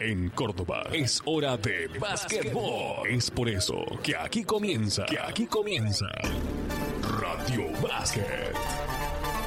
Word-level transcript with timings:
En 0.00 0.28
Córdoba 0.30 0.84
es 0.92 1.22
hora 1.24 1.56
de 1.56 1.88
básquetbol. 2.00 3.06
Es 3.08 3.30
por 3.30 3.48
eso 3.48 3.84
que 4.02 4.16
aquí 4.16 4.42
comienza, 4.42 5.04
que 5.06 5.18
aquí 5.18 5.46
comienza 5.46 6.06
Radio 7.20 7.70
Básquet. 7.80 8.54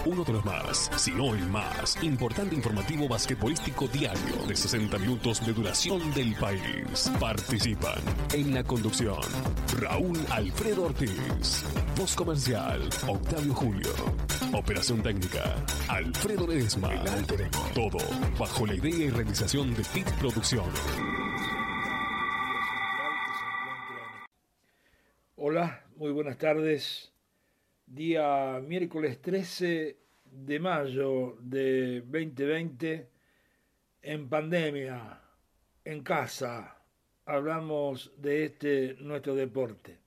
Uno 0.10 0.24
de 0.24 0.32
los 0.32 0.46
más, 0.46 0.90
si 0.96 1.12
no 1.12 1.36
el 1.36 1.46
más, 1.48 2.02
importante 2.02 2.56
informativo 2.56 3.10
basquetbolístico 3.10 3.90
diario 3.90 4.38
de 4.48 4.56
60 4.56 4.98
minutos 5.00 5.46
de 5.46 5.52
duración 5.52 6.14
del 6.14 6.34
país. 6.36 7.12
Participan 7.20 8.00
en 8.34 8.54
la 8.54 8.64
conducción 8.64 9.20
Raúl 9.82 10.18
Alfredo 10.30 10.86
Ortiz, 10.86 11.66
voz 11.98 12.16
comercial 12.16 12.88
Octavio 13.05 13.54
Julio, 13.54 13.90
operación 14.54 15.04
técnica 15.04 15.62
Alfredo 15.90 16.48
Ledesma. 16.48 16.92
Todo 17.76 17.98
bajo 18.39 18.66
la 18.66 18.76
idea 18.76 19.08
y 19.08 19.10
realización 19.10 19.76
de 19.76 19.84
PIT 19.94 20.10
Producciones. 20.20 20.80
Hola, 25.36 25.84
muy 25.98 26.14
buenas 26.14 26.38
tardes. 26.38 27.12
Día 27.86 28.62
miércoles 28.66 29.22
13 29.22 30.06
de 30.46 30.59
mayo 30.59 31.38
de 31.41 32.02
2020, 32.02 33.09
en 34.04 34.30
pandemia, 34.30 35.20
en 35.84 36.04
casa, 36.04 36.78
hablamos 37.26 38.14
de 38.18 38.45
este 38.45 38.98
nuestro 39.00 39.34
deporte. 39.34 39.98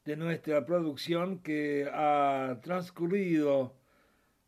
de 0.05 0.17
nuestra 0.17 0.65
producción 0.65 1.41
que 1.41 1.91
ha 1.93 2.61
transcurrido 2.63 3.75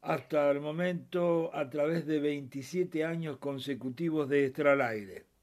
hasta 0.03 0.48
el 0.51 0.61
momento 0.61 1.53
a 1.55 1.69
través 1.71 2.07
de 2.07 2.21
27 2.21 3.05
años 3.05 3.39
consecutivos 3.39 4.28
de 4.28 4.45
estar 4.45 4.69
al 4.69 4.83
aire. 4.83 5.34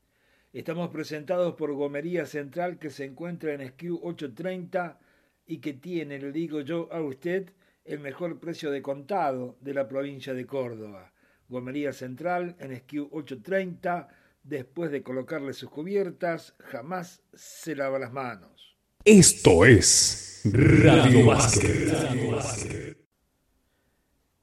Estamos 0.54 0.90
presentados 0.90 1.56
por 1.56 1.72
Gomería 1.72 2.26
Central 2.26 2.78
que 2.78 2.90
se 2.90 3.06
encuentra 3.06 3.54
en 3.54 3.66
SKU 3.66 4.02
830 4.04 5.00
y 5.48 5.60
que 5.60 5.72
tiene, 5.72 6.20
le 6.20 6.34
digo 6.34 6.60
yo 6.60 6.90
a 6.92 7.00
usted, 7.00 7.54
el 7.86 8.02
mejor 8.02 8.38
precio 8.38 8.70
de 8.70 8.82
contado 8.82 9.56
de 9.62 9.74
la 9.74 9.88
provincia 9.88 10.34
de 10.34 10.46
Córdoba. 10.46 11.14
Gomería 11.48 11.94
Central 11.94 12.58
en 12.60 12.76
SKU 12.76 13.08
830, 13.14 14.10
después 14.44 14.92
de 14.92 15.02
colocarle 15.02 15.54
sus 15.54 15.70
cubiertas, 15.70 16.54
jamás 16.60 17.24
se 17.34 17.74
lava 17.74 17.98
las 17.98 18.12
manos. 18.12 18.76
Esto 19.06 19.64
es 19.64 20.42
Radio 20.52 21.28
Básquet. 21.28 22.98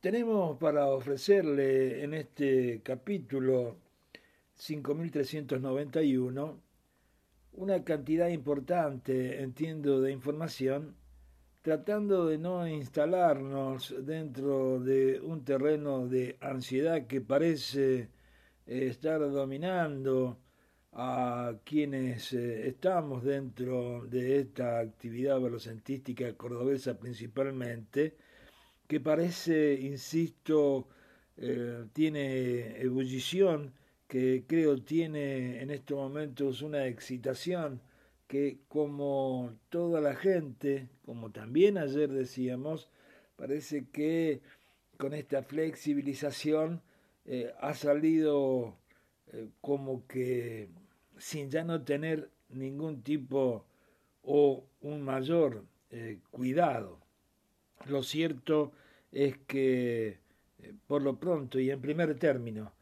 Tenemos 0.01 0.57
para 0.57 0.87
ofrecerle 0.87 2.03
en 2.03 2.15
este 2.15 2.81
capítulo 2.83 3.88
5.391, 4.59 6.61
una 7.53 7.85
cantidad 7.85 8.29
importante, 8.29 9.43
entiendo, 9.43 10.01
de 10.01 10.13
información, 10.13 10.97
tratando 11.63 12.27
de 12.27 12.39
no 12.39 12.67
instalarnos 12.67 13.95
dentro 14.05 14.81
de 14.81 15.21
un 15.21 15.45
terreno 15.45 16.09
de 16.09 16.37
ansiedad 16.41 17.07
que 17.07 17.21
parece 17.21 18.09
eh, 18.67 18.87
estar 18.87 19.21
dominando 19.21 20.39
a 20.93 21.55
quienes 21.65 22.33
eh, 22.33 22.69
estamos 22.69 23.23
dentro 23.23 24.07
de 24.07 24.41
esta 24.41 24.81
actividad 24.81 25.41
velocentística 25.41 26.33
cordobesa 26.35 26.99
principalmente, 26.99 28.17
que 28.87 29.01
parece, 29.01 29.75
insisto, 29.81 30.89
eh, 31.37 31.85
tiene 31.93 32.81
ebullición, 32.81 33.75
que 34.09 34.45
creo 34.47 34.79
tiene 34.83 35.61
en 35.63 35.71
estos 35.71 35.99
momentos 35.99 36.63
una 36.63 36.87
excitación 36.87 37.81
que 38.27 38.59
como 38.69 39.55
toda 39.69 40.01
la 40.01 40.15
gente, 40.15 40.89
como 41.05 41.31
también 41.31 41.79
ayer 41.79 42.11
decíamos, 42.11 42.89
parece 43.37 43.87
que 43.93 44.41
con 44.97 45.15
esta 45.15 45.43
flexibilización 45.43 46.83
eh, 47.27 47.53
ha 47.61 47.75
salido 47.75 48.77
eh, 49.33 49.49
como 49.61 50.07
que 50.07 50.71
sin 51.19 51.51
ya 51.51 51.65
no 51.65 51.83
tener 51.83 52.31
ningún 52.49 53.03
tipo 53.03 53.67
o 54.23 54.65
un 54.81 55.03
mayor 55.03 55.65
eh, 55.91 56.19
cuidado. 56.31 56.99
Lo 57.87 58.03
cierto 58.03 58.73
es 59.13 59.37
que 59.47 60.19
por 60.87 61.03
lo 61.03 61.19
pronto 61.19 61.61
y 61.61 61.71
en 61.71 61.81
primer 61.81 62.19
término, 62.19 62.73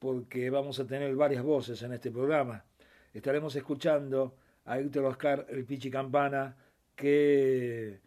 porque 0.00 0.48
vamos 0.48 0.80
a 0.80 0.86
tener 0.86 1.14
varias 1.14 1.44
voces 1.44 1.80
en 1.82 1.92
este 1.92 2.10
programa. 2.10 2.64
Estaremos 3.12 3.54
escuchando 3.54 4.34
a 4.64 4.78
Héctor 4.78 5.04
Oscar 5.04 5.46
El 5.50 5.64
Pichi 5.66 5.90
Campana, 5.90 6.56
que 6.96 8.00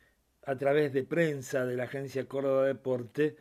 a 0.45 0.55
través 0.57 0.91
de 0.91 1.03
prensa 1.03 1.65
de 1.65 1.77
la 1.77 1.83
agencia 1.83 2.27
Córdoba 2.27 2.65
Deporte 2.65 3.37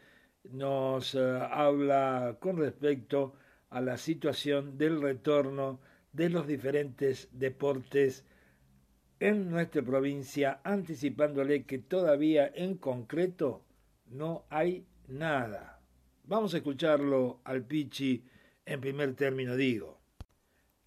nos 0.50 1.14
uh, 1.14 1.38
habla 1.50 2.36
con 2.38 2.58
respecto 2.58 3.34
a 3.70 3.80
la 3.80 3.96
situación 3.96 4.76
del 4.76 5.00
retorno 5.00 5.80
de 6.12 6.28
los 6.28 6.46
diferentes 6.46 7.28
deportes 7.32 8.24
en 9.18 9.50
nuestra 9.50 9.82
provincia, 9.82 10.60
anticipándole 10.62 11.64
que 11.64 11.78
todavía 11.78 12.52
en 12.54 12.76
concreto 12.76 13.64
no 14.10 14.44
hay 14.50 14.84
nada. 15.08 15.80
Vamos 16.24 16.52
a 16.52 16.58
escucharlo 16.58 17.40
al 17.44 17.62
Pichi 17.62 18.24
en 18.66 18.80
primer 18.80 19.14
término 19.14 19.56
digo. 19.56 19.98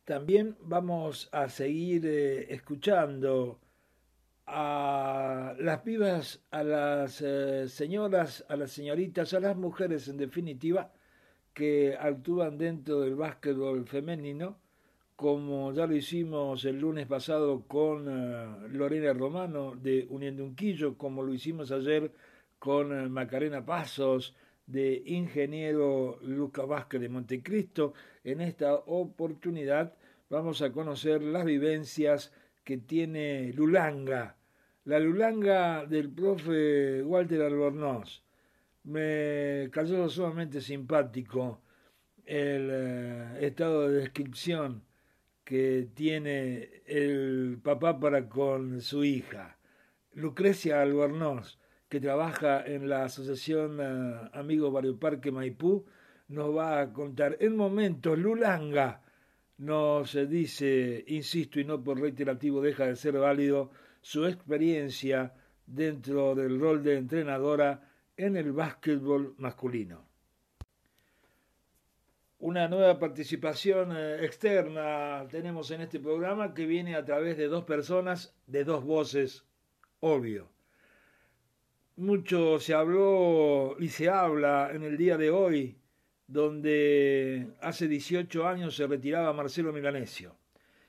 También 0.05 0.55
vamos 0.61 1.29
a 1.31 1.49
seguir 1.49 2.05
eh, 2.05 2.53
escuchando 2.53 3.59
a 4.45 5.55
las 5.59 5.79
pibas, 5.81 6.41
a 6.51 6.63
las 6.63 7.21
eh, 7.21 7.67
señoras, 7.67 8.45
a 8.47 8.55
las 8.55 8.71
señoritas, 8.71 9.33
a 9.33 9.39
las 9.39 9.57
mujeres 9.57 10.07
en 10.07 10.17
definitiva, 10.17 10.91
que 11.53 11.97
actúan 11.99 12.57
dentro 12.59 13.01
del 13.01 13.15
básquetbol 13.15 13.87
femenino, 13.87 14.59
como 15.15 15.73
ya 15.73 15.87
lo 15.87 15.95
hicimos 15.95 16.65
el 16.65 16.79
lunes 16.79 17.07
pasado 17.07 17.63
con 17.67 18.05
eh, 18.07 18.67
Lorena 18.69 19.13
Romano 19.13 19.73
de 19.75 20.05
Uniendo 20.09 20.43
Unquillo, 20.43 20.97
como 20.97 21.23
lo 21.23 21.33
hicimos 21.33 21.71
ayer 21.71 22.11
con 22.59 23.11
Macarena 23.11 23.65
Pasos, 23.65 24.35
de 24.67 25.03
ingeniero 25.05 26.19
Luca 26.21 26.65
Vázquez 26.65 27.01
de 27.01 27.09
Montecristo. 27.09 27.93
En 28.23 28.41
esta 28.41 28.73
oportunidad 28.75 29.93
vamos 30.29 30.61
a 30.61 30.71
conocer 30.71 31.21
las 31.21 31.45
vivencias 31.45 32.31
que 32.63 32.77
tiene 32.77 33.53
Lulanga, 33.53 34.37
la 34.85 34.99
Lulanga 34.99 35.85
del 35.85 36.09
profe 36.09 37.03
Walter 37.03 37.41
Albornoz. 37.41 38.23
Me 38.83 39.69
cayó 39.71 40.09
sumamente 40.09 40.61
simpático 40.61 41.61
el 42.25 42.69
eh, 42.71 43.37
estado 43.41 43.89
de 43.89 43.99
descripción 43.99 44.83
que 45.43 45.87
tiene 45.93 46.81
el 46.87 47.59
papá 47.63 47.99
para 47.99 48.27
con 48.27 48.81
su 48.81 49.03
hija. 49.03 49.57
Lucrecia 50.13 50.81
Albornoz, 50.81 51.59
que 51.89 51.99
trabaja 51.99 52.65
en 52.65 52.89
la 52.89 53.05
Asociación 53.05 53.79
uh, 53.79 54.29
Amigos 54.33 54.73
Barrio 54.73 54.99
Parque 54.99 55.31
Maipú, 55.31 55.85
nos 56.27 56.55
va 56.55 56.81
a 56.81 56.91
contar 56.91 57.37
en 57.39 57.55
momentos 57.55 58.17
Lulanga 58.17 59.01
nos 59.57 60.13
dice, 60.29 61.03
insisto 61.07 61.59
y 61.59 61.65
no 61.65 61.83
por 61.83 61.99
reiterativo 61.99 62.61
deja 62.61 62.87
de 62.87 62.95
ser 62.95 63.17
válido, 63.17 63.71
su 64.01 64.25
experiencia 64.25 65.33
dentro 65.65 66.35
del 66.35 66.59
rol 66.59 66.83
de 66.83 66.97
entrenadora 66.97 67.89
en 68.17 68.37
el 68.37 68.51
básquetbol 68.51 69.35
masculino. 69.37 70.05
Una 72.39 72.67
nueva 72.67 72.99
participación 72.99 73.95
eh, 73.95 74.25
externa 74.25 75.25
tenemos 75.31 75.71
en 75.71 75.81
este 75.81 75.99
programa 75.99 76.53
que 76.53 76.65
viene 76.65 76.95
a 76.95 77.05
través 77.05 77.37
de 77.37 77.47
dos 77.47 77.63
personas, 77.63 78.35
de 78.45 78.63
dos 78.65 78.83
voces, 78.83 79.45
obvio. 80.01 80.54
Mucho 81.97 82.59
se 82.59 82.73
habló 82.73 83.77
y 83.79 83.87
se 83.87 84.09
habla 84.09 84.69
en 84.73 84.83
el 84.83 84.97
día 84.97 85.17
de 85.17 85.31
hoy, 85.31 85.77
donde 86.27 87.47
hace 87.61 87.87
18 87.87 88.45
años 88.45 88.75
se 88.75 88.85
retiraba 88.85 89.31
Marcelo 89.31 89.71
Milanesio. 89.71 90.35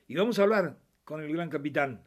Y 0.08 0.16
vamos 0.16 0.40
a 0.40 0.42
hablar 0.42 0.76
con 1.04 1.22
el 1.22 1.32
gran 1.32 1.48
capitán. 1.48 2.02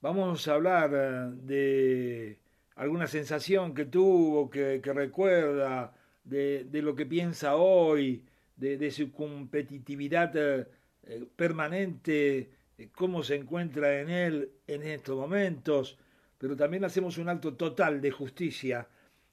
Vamos 0.00 0.46
a 0.46 0.54
hablar 0.54 0.92
eh, 0.94 1.30
de 1.42 2.38
alguna 2.76 3.08
sensación 3.08 3.74
que 3.74 3.86
tuvo, 3.86 4.48
que, 4.48 4.80
recuerda, 4.84 5.92
de, 6.22 6.68
lo 6.74 6.94
que 6.94 7.06
piensa 7.06 7.56
hoy, 7.56 8.24
de, 8.54 8.90
su 8.92 9.10
competitividad 9.10 10.36
eh, 10.36 10.68
eh, 11.02 11.26
permanente, 11.34 12.50
cómo 12.94 13.24
se 13.24 13.34
encuentra 13.34 14.00
en 14.00 14.10
él 14.10 14.52
en 14.68 14.84
estos 14.84 15.16
momentos 15.16 15.98
pero 16.38 16.56
también 16.56 16.84
hacemos 16.84 17.18
un 17.18 17.28
acto 17.28 17.54
total 17.54 18.00
de 18.00 18.10
justicia 18.10 18.88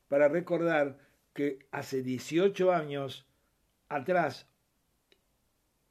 para 0.07 0.27
recordar 0.27 0.97
que 1.33 1.59
hace 1.71 2.01
18 2.01 2.71
años 2.71 3.27
atrás, 3.89 4.47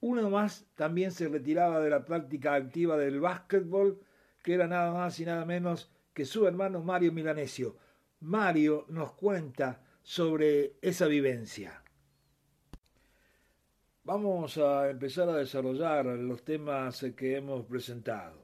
uno 0.00 0.28
más 0.28 0.66
también 0.74 1.12
se 1.12 1.28
retiraba 1.28 1.80
de 1.80 1.90
la 1.90 2.04
práctica 2.04 2.54
activa 2.54 2.96
del 2.96 3.20
básquetbol, 3.20 4.00
que 4.42 4.54
era 4.54 4.66
nada 4.66 4.92
más 4.92 5.18
y 5.20 5.24
nada 5.24 5.44
menos 5.44 5.90
que 6.12 6.24
su 6.24 6.46
hermano 6.46 6.82
Mario 6.82 7.12
Milanesio. 7.12 7.76
Mario 8.20 8.86
nos 8.88 9.12
cuenta 9.12 9.82
sobre 10.02 10.76
esa 10.82 11.06
vivencia. 11.06 11.82
Vamos 14.04 14.58
a 14.58 14.90
empezar 14.90 15.28
a 15.30 15.36
desarrollar 15.36 16.04
los 16.04 16.44
temas 16.44 17.04
que 17.16 17.36
hemos 17.36 17.64
presentado. 17.64 18.43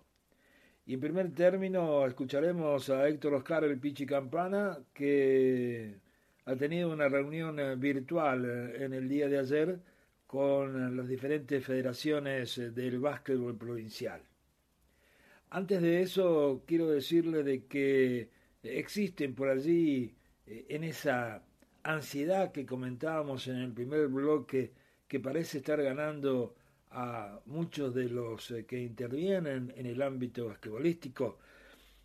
Y 0.86 0.94
en 0.94 1.00
primer 1.00 1.32
término 1.34 2.06
escucharemos 2.06 2.90
a 2.90 3.06
Héctor 3.08 3.34
Oscar 3.34 3.64
el 3.64 3.78
Pichi 3.78 4.06
Campana, 4.06 4.78
que 4.92 6.00
ha 6.44 6.56
tenido 6.56 6.90
una 6.90 7.08
reunión 7.08 7.58
eh, 7.60 7.76
virtual 7.76 8.44
eh, 8.44 8.84
en 8.84 8.94
el 8.94 9.08
día 9.08 9.28
de 9.28 9.38
ayer 9.38 9.78
con 10.26 10.96
las 10.96 11.08
diferentes 11.08 11.64
federaciones 11.64 12.58
eh, 12.58 12.70
del 12.70 12.98
básquetbol 12.98 13.56
provincial. 13.56 14.20
Antes 15.50 15.82
de 15.82 16.02
eso, 16.02 16.62
quiero 16.66 16.88
decirle 16.88 17.42
de 17.42 17.66
que 17.66 18.30
existen 18.62 19.34
por 19.34 19.48
allí, 19.48 20.14
en 20.46 20.84
esa 20.84 21.42
ansiedad 21.82 22.52
que 22.52 22.66
comentábamos 22.66 23.48
en 23.48 23.56
el 23.56 23.72
primer 23.72 24.08
bloque, 24.08 24.72
que 25.08 25.18
parece 25.18 25.58
estar 25.58 25.82
ganando 25.82 26.54
a 26.90 27.40
muchos 27.46 27.94
de 27.94 28.08
los 28.08 28.52
que 28.66 28.80
intervienen 28.80 29.72
en 29.76 29.86
el 29.86 30.02
ámbito 30.02 30.46
basquetbolístico, 30.48 31.38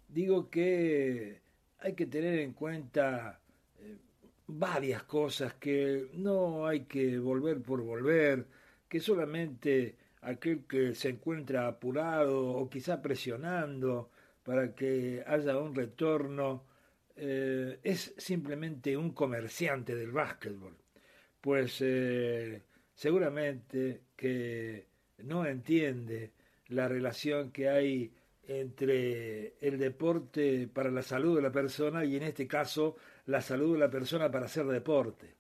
digo 0.07 0.49
que 0.49 1.41
hay 1.79 1.93
que 1.93 2.05
tener 2.05 2.39
en 2.39 2.53
cuenta 2.53 3.39
varias 4.47 5.03
cosas 5.03 5.55
que 5.55 6.09
no 6.13 6.67
hay 6.67 6.81
que 6.81 7.17
volver 7.17 7.61
por 7.61 7.81
volver, 7.81 8.47
que 8.87 8.99
solamente 8.99 9.95
aquel 10.21 10.65
que 10.65 10.95
se 10.95 11.09
encuentra 11.09 11.67
apurado 11.67 12.47
o 12.49 12.69
quizá 12.69 13.01
presionando 13.01 14.11
para 14.43 14.73
que 14.75 15.23
haya 15.25 15.57
un 15.57 15.73
retorno 15.75 16.65
eh, 17.15 17.79
es 17.83 18.13
simplemente 18.17 18.95
un 18.97 19.11
comerciante 19.11 19.95
del 19.95 20.11
básquetbol, 20.11 20.75
pues 21.41 21.77
eh, 21.81 22.63
seguramente 22.93 24.01
que 24.15 24.87
no 25.19 25.45
entiende 25.45 26.31
la 26.67 26.87
relación 26.87 27.51
que 27.51 27.69
hay 27.69 28.11
entre 28.47 29.55
el 29.59 29.77
deporte 29.79 30.67
para 30.67 30.91
la 30.91 31.01
salud 31.01 31.35
de 31.35 31.41
la 31.41 31.51
persona 31.51 32.05
y 32.05 32.15
en 32.15 32.23
este 32.23 32.47
caso 32.47 32.95
la 33.25 33.41
salud 33.41 33.73
de 33.73 33.79
la 33.79 33.89
persona 33.89 34.29
para 34.29 34.45
hacer 34.45 34.65
deporte. 34.67 35.33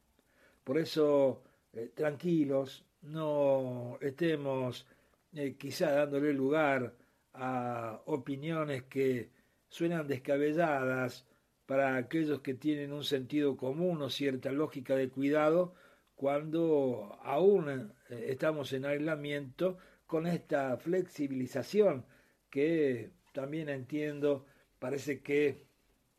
Por 0.63 0.77
eso, 0.79 1.43
eh, 1.73 1.91
tranquilos, 1.93 2.83
no 3.03 3.97
estemos 4.01 4.87
eh, 5.33 5.55
quizá 5.57 5.91
dándole 5.91 6.33
lugar 6.33 6.93
a 7.33 8.01
opiniones 8.05 8.83
que 8.83 9.29
suenan 9.69 10.07
descabelladas 10.07 11.25
para 11.65 11.97
aquellos 11.97 12.41
que 12.41 12.53
tienen 12.53 12.93
un 12.93 13.03
sentido 13.03 13.57
común 13.57 14.01
o 14.01 14.09
cierta 14.09 14.51
lógica 14.51 14.95
de 14.95 15.09
cuidado 15.09 15.75
cuando 16.15 17.19
aún 17.23 17.93
estamos 18.09 18.71
en 18.73 18.85
aislamiento 18.85 19.77
con 20.05 20.27
esta 20.27 20.77
flexibilización 20.77 22.05
que 22.49 23.11
también 23.33 23.69
entiendo 23.69 24.45
parece 24.79 25.21
que 25.21 25.65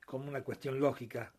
como 0.05 0.29
una 0.29 0.43
cuestión 0.43 0.81
lógica 0.81 1.33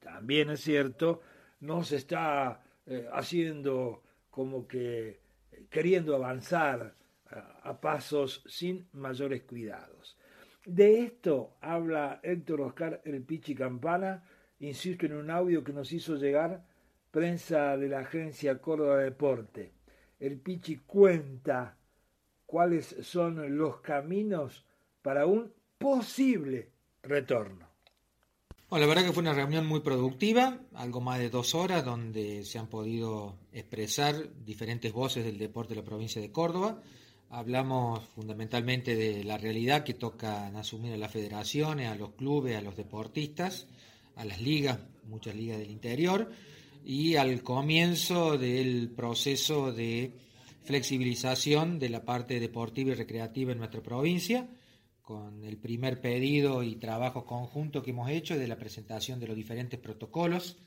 también 0.00 0.50
es 0.50 0.60
cierto, 0.60 1.20
no 1.60 1.82
se 1.82 1.96
está 1.96 2.62
eh, 2.86 3.08
haciendo 3.12 4.02
como 4.30 4.66
que 4.66 5.20
eh, 5.52 5.66
queriendo 5.68 6.14
avanzar 6.14 6.94
a, 7.30 7.78
pasos 7.78 8.42
sin 8.46 8.88
mayores 8.92 9.42
cuidados. 9.42 10.16
De 10.64 11.02
esto 11.02 11.58
habla 11.60 12.20
Héctor 12.22 12.62
Oscar 12.62 13.02
El 13.04 13.22
Pichi 13.22 13.54
Campana, 13.54 14.24
insisto 14.60 15.04
en 15.04 15.12
un 15.12 15.30
audio 15.30 15.62
que 15.62 15.74
nos 15.74 15.92
hizo 15.92 16.16
llegar 16.16 16.64
prensa 17.10 17.76
de 17.76 17.88
la 17.88 18.00
agencia 18.00 18.58
Córdoba 18.62 18.96
Deporte. 18.96 19.72
El 20.20 20.38
Pichi 20.38 20.76
cuenta 20.86 21.76
cuáles 22.46 22.96
son 23.02 23.56
los 23.56 23.80
caminos 23.80 24.64
para 25.02 25.26
un 25.26 25.52
posible 25.78 26.70
retorno. 27.02 27.68
Bueno, 28.68 28.84
la 28.84 28.88
verdad 28.88 29.06
que 29.06 29.12
fue 29.14 29.22
una 29.22 29.32
reunión 29.32 29.66
muy 29.66 29.80
productiva, 29.80 30.58
algo 30.74 31.00
más 31.00 31.18
de 31.18 31.30
dos 31.30 31.54
horas, 31.54 31.84
donde 31.84 32.44
se 32.44 32.58
han 32.58 32.66
podido 32.66 33.38
expresar 33.52 34.14
diferentes 34.44 34.92
voces 34.92 35.24
del 35.24 35.38
deporte 35.38 35.74
de 35.74 35.80
la 35.80 35.86
provincia 35.86 36.20
de 36.20 36.30
Córdoba. 36.30 36.82
Hablamos 37.30 38.04
fundamentalmente 38.14 38.94
de 38.94 39.24
la 39.24 39.38
realidad 39.38 39.84
que 39.84 39.94
tocan 39.94 40.54
asumir 40.56 40.92
a 40.92 40.98
las 40.98 41.12
federaciones, 41.12 41.88
a 41.88 41.94
los 41.94 42.10
clubes, 42.10 42.56
a 42.56 42.60
los 42.60 42.76
deportistas, 42.76 43.68
a 44.16 44.24
las 44.24 44.40
ligas, 44.42 44.78
muchas 45.04 45.34
ligas 45.34 45.58
del 45.58 45.70
interior, 45.70 46.30
y 46.84 47.16
al 47.16 47.42
comienzo 47.42 48.38
del 48.38 48.90
proceso 48.90 49.72
de 49.72 50.14
flexibilización 50.64 51.78
de 51.78 51.88
la 51.88 52.04
parte 52.04 52.40
deportiva 52.40 52.90
y 52.90 52.94
recreativa 52.94 53.52
en 53.52 53.58
nuestra 53.58 53.82
provincia 53.82 54.48
con 55.08 55.42
el 55.42 55.56
primer 55.56 56.02
pedido 56.02 56.62
y 56.62 56.76
trabajo 56.76 57.24
conjunto 57.24 57.82
que 57.82 57.92
hemos 57.92 58.10
hecho 58.10 58.36
de 58.36 58.46
la 58.46 58.58
presentación 58.58 59.18
de 59.18 59.26
los 59.26 59.34
diferentes 59.34 59.80
protocolos 59.80 60.58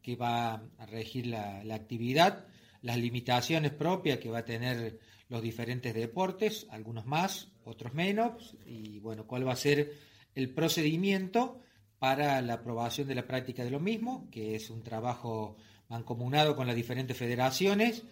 que 0.00 0.14
va 0.14 0.62
a 0.78 0.86
regir 0.86 1.26
la, 1.26 1.64
actividad, 1.74 2.46
las 2.82 2.98
limitaciones 2.98 3.72
propias 3.72 4.20
que 4.20 4.28
va 4.28 4.38
a 4.38 4.44
tener 4.44 5.00
los 5.28 5.42
diferentes 5.42 5.92
deportes, 5.92 6.68
algunos 6.70 7.04
más, 7.06 7.48
otros 7.64 7.94
menos, 7.94 8.56
y 8.64 9.00
bueno, 9.00 9.26
cuál 9.26 9.48
va 9.48 9.54
a 9.54 9.56
ser 9.56 9.92
el 10.36 10.50
procedimiento 10.50 11.60
para 12.04 12.42
la 12.42 12.52
aprobación 12.52 13.08
de 13.08 13.14
la 13.14 13.26
práctica 13.26 13.64
de 13.64 13.70
lo 13.70 13.80
mismo, 13.80 14.28
que 14.30 14.54
es 14.54 14.68
un 14.68 14.82
trabajo 14.82 15.56
mancomunado 15.88 16.54
con 16.54 16.66
las 16.66 16.76
diferentes 16.76 17.16
federaciones, 17.16 18.02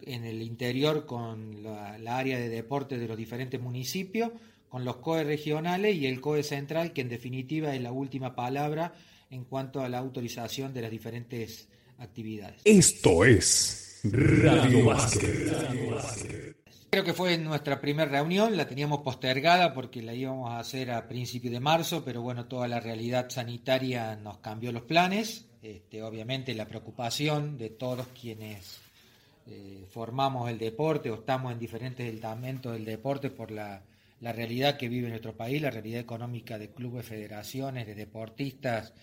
en 0.00 0.24
el 0.24 0.40
interior 0.40 1.04
con 1.04 1.62
la, 1.62 2.16
área 2.16 2.38
de 2.38 2.48
deporte 2.48 2.96
de 2.96 3.06
los 3.06 3.14
diferentes 3.14 3.60
municipios, 3.60 4.32
con 4.70 4.86
los 4.86 4.96
COE 4.96 5.24
regionales 5.24 5.96
y 5.96 6.06
el 6.06 6.22
COE 6.22 6.42
central, 6.44 6.94
que 6.94 7.02
en 7.02 7.10
definitiva 7.10 7.74
es 7.74 7.82
la 7.82 7.92
última 7.92 8.34
palabra 8.34 8.94
en 9.28 9.44
cuanto 9.44 9.82
a 9.82 9.90
la 9.90 9.98
autorización 9.98 10.72
de 10.72 10.80
las 10.80 10.90
diferentes 10.90 11.68
actividades. 11.98 12.62
Esto 12.64 13.22
es 13.26 14.00
Radio 14.02 14.82
Básquet. 14.82 16.56
Creo 16.96 17.04
que 17.04 17.12
fue 17.12 17.36
nuestra 17.36 17.78
primera 17.78 18.10
reunión, 18.10 18.56
la 18.56 18.66
teníamos 18.66 19.00
postergada 19.00 19.74
porque 19.74 20.00
la 20.00 20.14
íbamos 20.14 20.50
a 20.50 20.60
hacer 20.60 20.90
a 20.90 21.06
principios 21.06 21.52
de 21.52 21.60
marzo, 21.60 22.02
pero 22.02 22.22
bueno, 22.22 22.46
toda 22.46 22.68
la 22.68 22.80
realidad 22.80 23.28
sanitaria 23.28 24.16
nos 24.16 24.38
cambió 24.38 24.72
los 24.72 24.84
planes. 24.84 25.44
Este, 25.60 26.02
obviamente 26.02 26.54
la 26.54 26.64
preocupación 26.64 27.58
de 27.58 27.68
todos 27.68 28.06
quienes 28.18 28.80
eh, 29.46 29.84
formamos 29.90 30.48
el 30.48 30.56
deporte 30.56 31.10
o 31.10 31.16
estamos 31.16 31.52
en 31.52 31.58
diferentes 31.58 32.14
estamentos 32.14 32.72
del 32.72 32.86
deporte 32.86 33.28
por 33.28 33.50
la 33.50 33.82
realidad 34.22 34.78
que 34.78 34.88
vive 34.88 35.10
nuestro 35.10 35.36
país, 35.36 35.60
la 35.60 35.70
realidad 35.70 36.00
económica 36.00 36.56
de 36.58 36.70
clubes, 36.70 37.04
federaciones, 37.04 37.86
de 37.86 37.94
deportistas, 37.94 38.94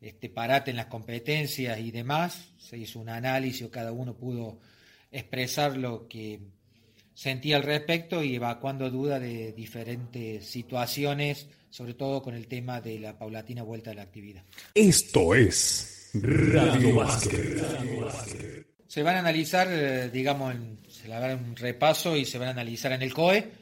este 0.00 0.28
parate 0.28 0.70
en 0.70 0.76
las 0.76 0.86
competencias 0.86 1.76
y 1.80 1.90
demás. 1.90 2.52
Se 2.58 2.78
hizo 2.78 3.00
un 3.00 3.08
análisis, 3.08 3.66
cada 3.66 3.90
uno 3.90 4.14
pudo 4.14 4.60
expresar 5.10 5.76
lo 5.76 6.06
que 6.06 6.38
sentía 7.22 7.54
al 7.54 7.62
respecto 7.62 8.20
y 8.24 8.34
evacuando 8.34 8.90
dudas 8.90 9.20
de 9.20 9.52
diferentes 9.52 10.44
situaciones, 10.44 11.46
sobre 11.70 11.94
todo 11.94 12.20
con 12.20 12.34
el 12.34 12.48
tema 12.48 12.80
de 12.80 12.98
la 12.98 13.16
paulatina 13.16 13.62
vuelta 13.62 13.92
a 13.92 13.94
la 13.94 14.02
actividad. 14.02 14.42
Esto 14.74 15.32
es 15.32 16.10
Radio 16.14 16.96
Básquet. 16.96 18.66
Se 18.88 19.04
van 19.04 19.14
a 19.14 19.18
analizar, 19.20 19.68
eh, 19.70 20.10
digamos, 20.10 20.52
se 20.88 21.06
le 21.06 21.14
dar 21.14 21.36
un 21.36 21.54
repaso 21.54 22.16
y 22.16 22.24
se 22.24 22.38
van 22.38 22.48
a 22.48 22.50
analizar 22.50 22.90
en 22.90 23.02
el 23.02 23.14
COE 23.14 23.52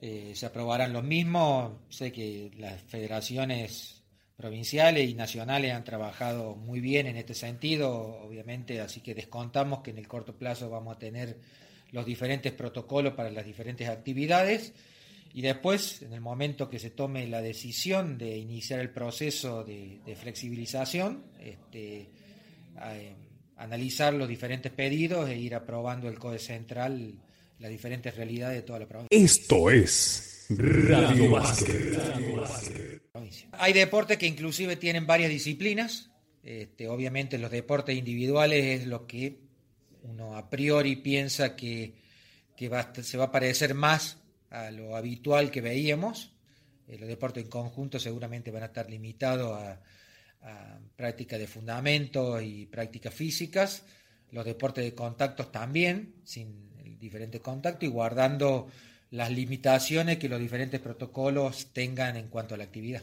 eh, 0.00 0.32
se 0.36 0.46
aprobarán 0.46 0.92
los 0.92 1.02
mismos. 1.02 1.72
Sé 1.88 2.12
que 2.12 2.52
las 2.58 2.80
federaciones 2.82 4.04
provinciales 4.36 5.10
y 5.10 5.14
nacionales 5.14 5.74
han 5.74 5.82
trabajado 5.82 6.54
muy 6.54 6.78
bien 6.78 7.08
en 7.08 7.16
este 7.16 7.34
sentido, 7.34 8.20
obviamente, 8.22 8.80
así 8.80 9.00
que 9.00 9.16
descontamos 9.16 9.80
que 9.80 9.90
en 9.90 9.98
el 9.98 10.06
corto 10.06 10.32
plazo 10.32 10.70
vamos 10.70 10.94
a 10.94 10.98
tener 11.00 11.36
los 11.92 12.06
diferentes 12.06 12.52
protocolos 12.52 13.14
para 13.14 13.30
las 13.30 13.44
diferentes 13.44 13.88
actividades 13.88 14.72
y 15.32 15.42
después, 15.42 16.02
en 16.02 16.12
el 16.12 16.20
momento 16.20 16.68
que 16.68 16.78
se 16.78 16.90
tome 16.90 17.26
la 17.28 17.40
decisión 17.40 18.18
de 18.18 18.36
iniciar 18.36 18.80
el 18.80 18.90
proceso 18.90 19.62
de, 19.62 20.00
flexibilización, 20.20 21.24
este, 21.38 22.08
eh, 22.82 23.14
analizar 23.56 24.12
los 24.12 24.28
diferentes 24.28 24.72
pedidos 24.72 25.28
e 25.28 25.36
ir 25.36 25.54
aprobando 25.54 26.08
el 26.08 26.18
CODE 26.18 26.40
central 26.40 27.14
las 27.60 27.70
diferentes 27.70 28.16
realidades 28.16 28.56
de 28.56 28.62
toda 28.62 28.78
la 28.80 28.88
provincia. 28.88 29.08
Esto 29.10 29.70
es 29.70 30.46
Radio 30.48 31.30
Básquet. 31.30 32.00
Hay 33.52 33.72
deportes 33.72 34.18
que 34.18 34.26
inclusive 34.26 34.76
tienen 34.76 35.06
varias 35.06 35.30
disciplinas, 35.30 36.10
Este, 36.42 36.88
obviamente 36.88 37.36
los 37.36 37.50
deportes 37.50 37.96
individuales 37.96 38.80
es 38.80 38.86
lo 38.86 39.06
que 39.06 39.49
uno 40.02 40.36
a 40.36 40.48
priori 40.48 40.96
piensa 40.96 41.56
que, 41.56 41.94
se 43.02 43.16
va 43.16 43.24
a 43.24 43.32
parecer 43.32 43.74
más 43.74 44.18
a 44.50 44.70
lo 44.70 44.96
habitual 44.96 45.50
que 45.50 45.60
veíamos. 45.60 46.32
Eh, 46.86 46.98
los 46.98 47.08
deportes 47.08 47.44
en 47.44 47.50
conjunto 47.50 47.98
seguramente 47.98 48.50
van 48.50 48.64
a 48.64 48.66
estar 48.66 48.90
limitados 48.90 49.60
a, 49.60 49.80
prácticas 50.96 51.38
de 51.38 51.46
fundamentos 51.46 52.42
y 52.42 52.66
prácticas 52.66 53.12
físicas. 53.12 53.84
Los 54.30 54.44
deportes 54.44 54.84
de 54.84 54.94
contactos 54.94 55.52
también, 55.52 56.14
sin 56.24 56.70
el 56.82 56.98
diferente 56.98 57.40
contacto 57.40 57.84
y 57.84 57.88
guardando 57.88 58.68
las 59.10 59.30
limitaciones 59.30 60.18
que 60.18 60.28
los 60.28 60.40
diferentes 60.40 60.80
protocolos 60.80 61.72
tengan 61.72 62.16
en 62.16 62.28
cuanto 62.28 62.54
a 62.54 62.58
la 62.58 62.64
actividad. 62.64 63.02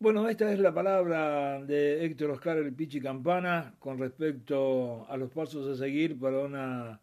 Bueno, 0.00 0.28
esta 0.28 0.52
es 0.52 0.60
la 0.60 0.72
palabra 0.72 1.60
de 1.60 2.04
Héctor 2.04 2.30
Oscar 2.30 2.56
El 2.58 2.72
Pichi 2.72 3.00
Campana 3.00 3.74
con 3.80 3.98
respecto 3.98 5.04
a 5.08 5.16
los 5.16 5.28
pasos 5.32 5.66
a 5.66 5.76
seguir 5.76 6.16
para 6.20 6.38
una 6.38 7.00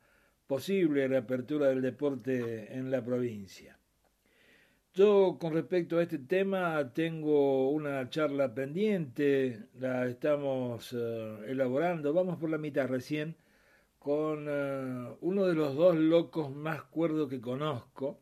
posible 0.47 1.05
reapertura 1.05 1.67
del 1.67 1.81
deporte 1.81 2.73
en 2.73 2.89
la 2.91 3.03
provincia. 3.03 3.77
Yo 4.93 5.37
con 5.37 5.53
respecto 5.53 5.97
a 5.97 6.03
este 6.03 6.19
tema 6.19 6.93
tengo 6.93 7.69
una 7.69 8.09
charla 8.09 8.53
pendiente, 8.55 9.67
la 9.77 10.07
estamos 10.07 10.93
eh, 10.97 11.37
elaborando, 11.47 12.13
vamos 12.13 12.37
por 12.37 12.49
la 12.49 12.57
mitad 12.57 12.87
recién, 12.87 13.35
con 13.99 14.45
eh, 14.47 15.17
uno 15.19 15.45
de 15.47 15.53
los 15.53 15.75
dos 15.75 15.97
locos 15.97 16.49
más 16.55 16.83
cuerdos 16.83 17.29
que 17.29 17.41
conozco. 17.41 18.21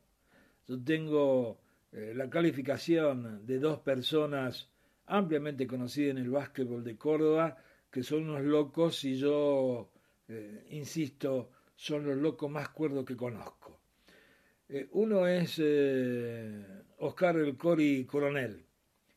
Yo 0.67 0.83
tengo 0.83 1.62
eh, 1.95 2.11
la 2.15 2.27
calificación 2.27 3.45
de 3.45 3.59
dos 3.59 3.79
personas 3.79 4.67
ampliamente 5.05 5.67
conocidas 5.67 6.11
en 6.11 6.23
el 6.23 6.31
básquetbol 6.31 6.83
de 6.83 6.97
Córdoba, 6.97 7.57
que 7.91 8.01
son 8.01 8.29
unos 8.29 8.41
locos 8.41 9.03
y 9.03 9.15
yo, 9.15 9.91
eh, 10.27 10.65
insisto, 10.71 11.51
son 11.75 12.05
los 12.07 12.17
locos 12.17 12.49
más 12.49 12.69
cuerdos 12.69 13.05
que 13.05 13.15
conozco. 13.15 13.79
Eh, 14.69 14.87
uno 14.93 15.27
es 15.27 15.61
Oscar 16.97 17.35
El 17.35 17.55
Cori 17.57 18.05
Coronel, 18.05 18.65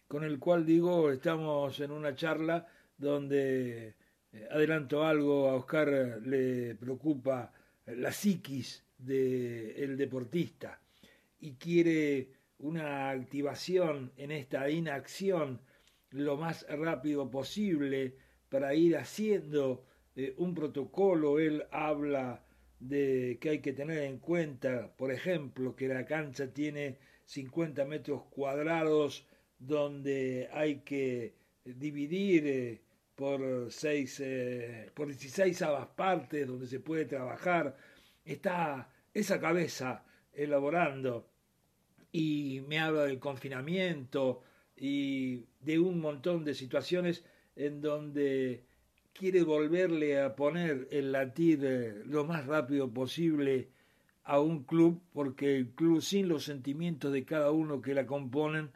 con 0.06 0.22
el 0.24 0.38
cual 0.38 0.66
digo, 0.66 1.10
estamos 1.10 1.80
en 1.80 1.92
una 1.92 2.14
charla 2.14 2.66
donde 2.98 3.94
adelanto 4.50 5.02
algo, 5.02 5.48
a 5.48 5.54
Oscar 5.54 6.20
le 6.22 6.74
preocupa 6.74 7.50
la 7.86 8.12
psiquis 8.12 8.84
del 8.98 9.96
deportista 9.96 10.78
y 11.40 11.54
quiere 11.54 12.35
una 12.58 13.10
activación 13.10 14.12
en 14.16 14.30
esta 14.30 14.70
inacción 14.70 15.60
lo 16.10 16.36
más 16.36 16.66
rápido 16.68 17.30
posible 17.30 18.16
para 18.48 18.74
ir 18.74 18.96
haciendo 18.96 19.84
eh, 20.14 20.34
un 20.38 20.54
protocolo. 20.54 21.38
Él 21.38 21.64
habla 21.70 22.44
de 22.80 23.38
que 23.40 23.50
hay 23.50 23.60
que 23.60 23.72
tener 23.72 24.02
en 24.04 24.18
cuenta, 24.18 24.94
por 24.96 25.12
ejemplo, 25.12 25.74
que 25.76 25.88
la 25.88 26.04
cancha 26.04 26.52
tiene 26.52 26.98
50 27.24 27.84
metros 27.84 28.22
cuadrados 28.30 29.26
donde 29.58 30.48
hay 30.52 30.80
que 30.80 31.34
dividir 31.64 32.46
eh, 32.46 32.82
por, 33.14 33.70
seis, 33.70 34.20
eh, 34.20 34.90
por 34.94 35.08
16 35.08 35.62
partes 35.94 36.46
donde 36.46 36.66
se 36.66 36.80
puede 36.80 37.06
trabajar. 37.06 37.76
Está 38.24 38.90
esa 39.12 39.40
cabeza 39.40 40.04
elaborando 40.32 41.28
y 42.16 42.62
me 42.62 42.78
habla 42.78 43.02
del 43.02 43.18
confinamiento 43.18 44.40
y 44.74 45.44
de 45.60 45.78
un 45.78 46.00
montón 46.00 46.44
de 46.44 46.54
situaciones 46.54 47.22
en 47.56 47.82
donde 47.82 48.64
quiere 49.12 49.42
volverle 49.42 50.22
a 50.22 50.34
poner 50.34 50.88
el 50.90 51.12
latir 51.12 51.60
eh, 51.62 52.02
lo 52.06 52.24
más 52.24 52.46
rápido 52.46 52.90
posible 52.90 53.68
a 54.24 54.40
un 54.40 54.64
club, 54.64 55.02
porque 55.12 55.56
el 55.56 55.68
club 55.74 56.00
sin 56.00 56.28
los 56.30 56.44
sentimientos 56.44 57.12
de 57.12 57.26
cada 57.26 57.50
uno 57.50 57.82
que 57.82 57.92
la 57.92 58.06
componen 58.06 58.70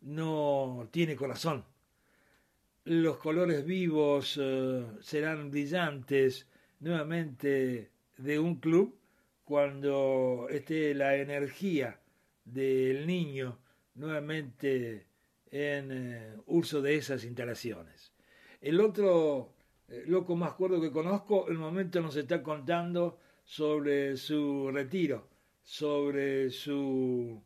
no 0.00 0.88
tiene 0.90 1.16
corazón. 1.16 1.66
Los 2.84 3.18
colores 3.18 3.66
vivos 3.66 4.38
eh, 4.40 4.86
serán 5.00 5.50
brillantes 5.50 6.48
nuevamente 6.80 7.90
de 8.16 8.38
un 8.38 8.56
club 8.56 8.98
cuando 9.44 10.46
esté 10.48 10.94
la 10.94 11.16
energía 11.16 12.00
del 12.46 13.06
niño 13.06 13.58
nuevamente 13.96 15.06
en 15.50 15.90
eh, 15.92 16.36
uso 16.46 16.80
de 16.80 16.96
esas 16.96 17.24
instalaciones. 17.24 18.12
El 18.60 18.80
otro 18.80 19.54
eh, 19.88 20.04
loco 20.06 20.36
más 20.36 20.54
cuerdo 20.54 20.80
que 20.80 20.90
conozco, 20.90 21.48
el 21.48 21.58
momento 21.58 22.00
nos 22.00 22.16
está 22.16 22.42
contando 22.42 23.18
sobre 23.44 24.16
su 24.16 24.70
retiro, 24.72 25.28
sobre 25.62 26.50
su 26.50 27.42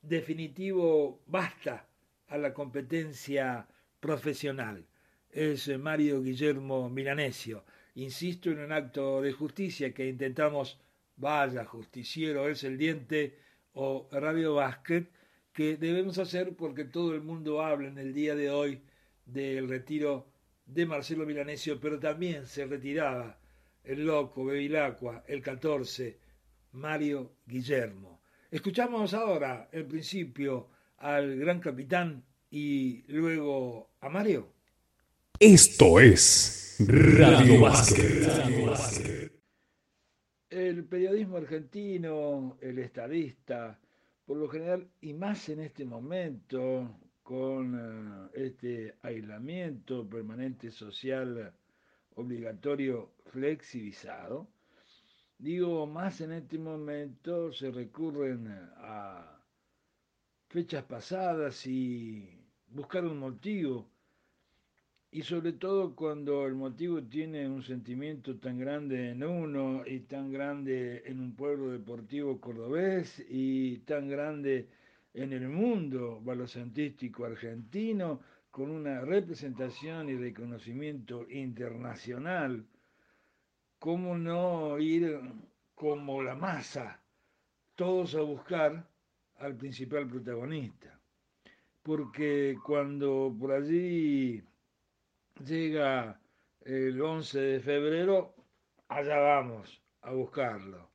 definitivo 0.00 1.22
basta 1.26 1.88
a 2.28 2.38
la 2.38 2.54
competencia 2.54 3.66
profesional. 4.00 4.86
Es 5.30 5.68
Mario 5.78 6.22
Guillermo 6.22 6.88
Milanesio. 6.88 7.64
Insisto 7.96 8.50
en 8.50 8.58
un 8.60 8.72
acto 8.72 9.20
de 9.20 9.32
justicia 9.32 9.92
que 9.92 10.08
intentamos, 10.08 10.80
vaya 11.16 11.64
justiciero, 11.64 12.48
es 12.48 12.64
el 12.64 12.76
diente 12.76 13.38
o 13.74 14.08
Radio 14.10 14.54
Basket 14.54 15.06
que 15.52 15.76
debemos 15.76 16.18
hacer 16.18 16.56
porque 16.56 16.84
todo 16.84 17.14
el 17.14 17.22
mundo 17.22 17.62
habla 17.62 17.88
en 17.88 17.98
el 17.98 18.12
día 18.12 18.34
de 18.34 18.50
hoy 18.50 18.80
del 19.24 19.68
retiro 19.68 20.26
de 20.66 20.86
Marcelo 20.86 21.26
Milanesio, 21.26 21.78
pero 21.80 21.98
también 21.98 22.46
se 22.46 22.66
retiraba 22.66 23.38
el 23.84 24.04
loco 24.04 24.44
Bevilacqua, 24.44 25.24
el 25.28 25.42
14, 25.42 26.18
Mario 26.72 27.32
Guillermo. 27.46 28.20
Escuchamos 28.50 29.14
ahora, 29.14 29.68
en 29.72 29.86
principio, 29.86 30.68
al 30.98 31.36
gran 31.36 31.60
capitán 31.60 32.24
y 32.50 33.02
luego 33.08 33.90
a 34.00 34.08
Mario. 34.08 34.48
Esto 35.38 36.00
es 36.00 36.76
Radio 36.80 37.60
Basket. 37.60 39.33
El 40.54 40.84
periodismo 40.84 41.38
argentino, 41.38 42.56
el 42.60 42.78
estadista, 42.78 43.76
por 44.24 44.36
lo 44.36 44.48
general, 44.48 44.88
y 45.00 45.12
más 45.12 45.48
en 45.48 45.58
este 45.58 45.84
momento, 45.84 46.96
con 47.24 47.74
eh, 47.74 48.46
este 48.46 48.94
aislamiento 49.02 50.08
permanente 50.08 50.70
social 50.70 51.52
obligatorio 52.14 53.14
flexibilizado, 53.26 54.46
digo, 55.38 55.88
más 55.88 56.20
en 56.20 56.30
este 56.30 56.56
momento 56.56 57.52
se 57.52 57.72
recurren 57.72 58.46
a 58.76 59.44
fechas 60.46 60.84
pasadas 60.84 61.66
y 61.66 62.46
buscar 62.68 63.04
un 63.04 63.18
motivo 63.18 63.90
y 65.14 65.22
sobre 65.22 65.52
todo 65.52 65.94
cuando 65.94 66.44
el 66.44 66.56
motivo 66.56 67.00
tiene 67.00 67.48
un 67.48 67.62
sentimiento 67.62 68.36
tan 68.38 68.58
grande 68.58 69.10
en 69.10 69.22
uno 69.22 69.86
y 69.86 70.00
tan 70.00 70.32
grande 70.32 71.04
en 71.06 71.20
un 71.20 71.36
pueblo 71.36 71.70
deportivo 71.70 72.40
cordobés 72.40 73.24
y 73.28 73.76
tan 73.86 74.08
grande 74.08 74.68
en 75.12 75.32
el 75.32 75.48
mundo 75.48 76.20
balocentístico 76.20 77.24
argentino, 77.24 78.22
con 78.50 78.72
una 78.72 79.02
representación 79.02 80.08
y 80.08 80.16
reconocimiento 80.16 81.30
internacional, 81.30 82.66
¿cómo 83.78 84.18
no 84.18 84.80
ir 84.80 85.16
como 85.76 86.24
la 86.24 86.34
masa, 86.34 87.00
todos 87.76 88.16
a 88.16 88.20
buscar 88.22 88.84
al 89.36 89.54
principal 89.54 90.08
protagonista? 90.08 90.98
Porque 91.84 92.58
cuando 92.64 93.32
por 93.38 93.52
allí 93.52 94.42
llega 95.42 96.20
el 96.62 97.00
11 97.00 97.40
de 97.40 97.60
febrero, 97.60 98.34
allá 98.88 99.18
vamos 99.18 99.82
a 100.02 100.12
buscarlo. 100.12 100.90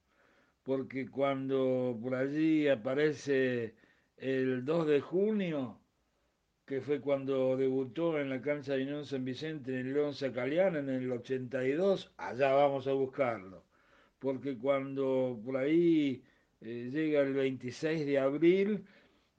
Porque 0.64 1.10
cuando 1.10 1.98
por 2.02 2.16
allí 2.16 2.68
aparece 2.68 3.76
el 4.18 4.66
2 4.66 4.88
de 4.88 5.02
junio, 5.02 5.80
que 6.66 6.82
fue 6.82 7.02
cuando 7.02 7.58
debutó 7.58 8.20
en 8.20 8.30
la 8.30 8.42
cancha 8.42 8.74
de 8.74 8.84
Unión 8.84 9.06
San 9.06 9.26
Vicente 9.26 9.72
en 9.72 9.88
el 9.88 9.94
León 9.94 10.14
Zacaliana 10.14 10.80
en 10.80 10.90
el 10.90 11.12
82, 11.12 12.14
allá 12.18 12.54
vamos 12.54 12.88
a 12.88 12.94
buscarlo. 12.94 13.64
Porque 14.20 14.58
cuando 14.58 15.40
por 15.44 15.58
ahí 15.58 16.24
eh, 16.62 16.90
llega 16.92 17.22
el 17.22 17.34
26 17.34 18.06
de 18.06 18.20
abril, 18.20 18.86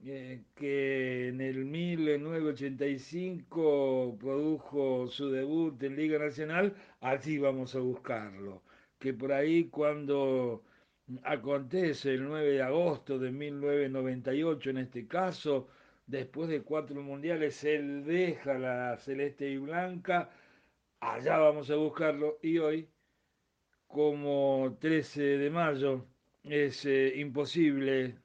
eh, 0.03 0.43
que 0.55 1.27
en 1.29 1.41
el 1.41 1.65
1985 1.65 4.17
produjo 4.19 5.07
su 5.07 5.29
debut 5.29 5.81
en 5.83 5.95
Liga 5.95 6.17
Nacional, 6.17 6.75
así 7.01 7.37
vamos 7.37 7.75
a 7.75 7.79
buscarlo. 7.79 8.63
Que 8.99 9.13
por 9.13 9.31
ahí 9.31 9.69
cuando 9.69 10.63
acontece 11.23 12.13
el 12.13 12.23
9 12.23 12.53
de 12.53 12.61
agosto 12.63 13.19
de 13.19 13.31
1998, 13.31 14.69
en 14.71 14.77
este 14.79 15.07
caso, 15.07 15.67
después 16.07 16.49
de 16.49 16.63
cuatro 16.63 17.01
mundiales, 17.01 17.63
él 17.63 18.03
deja 18.03 18.57
la 18.57 18.97
celeste 18.97 19.49
y 19.49 19.57
blanca, 19.57 20.29
allá 20.99 21.37
vamos 21.37 21.69
a 21.71 21.75
buscarlo, 21.75 22.39
y 22.41 22.57
hoy, 22.59 22.89
como 23.87 24.77
13 24.79 25.37
de 25.37 25.49
mayo, 25.49 26.05
es 26.43 26.85
eh, 26.85 27.13
imposible 27.17 28.17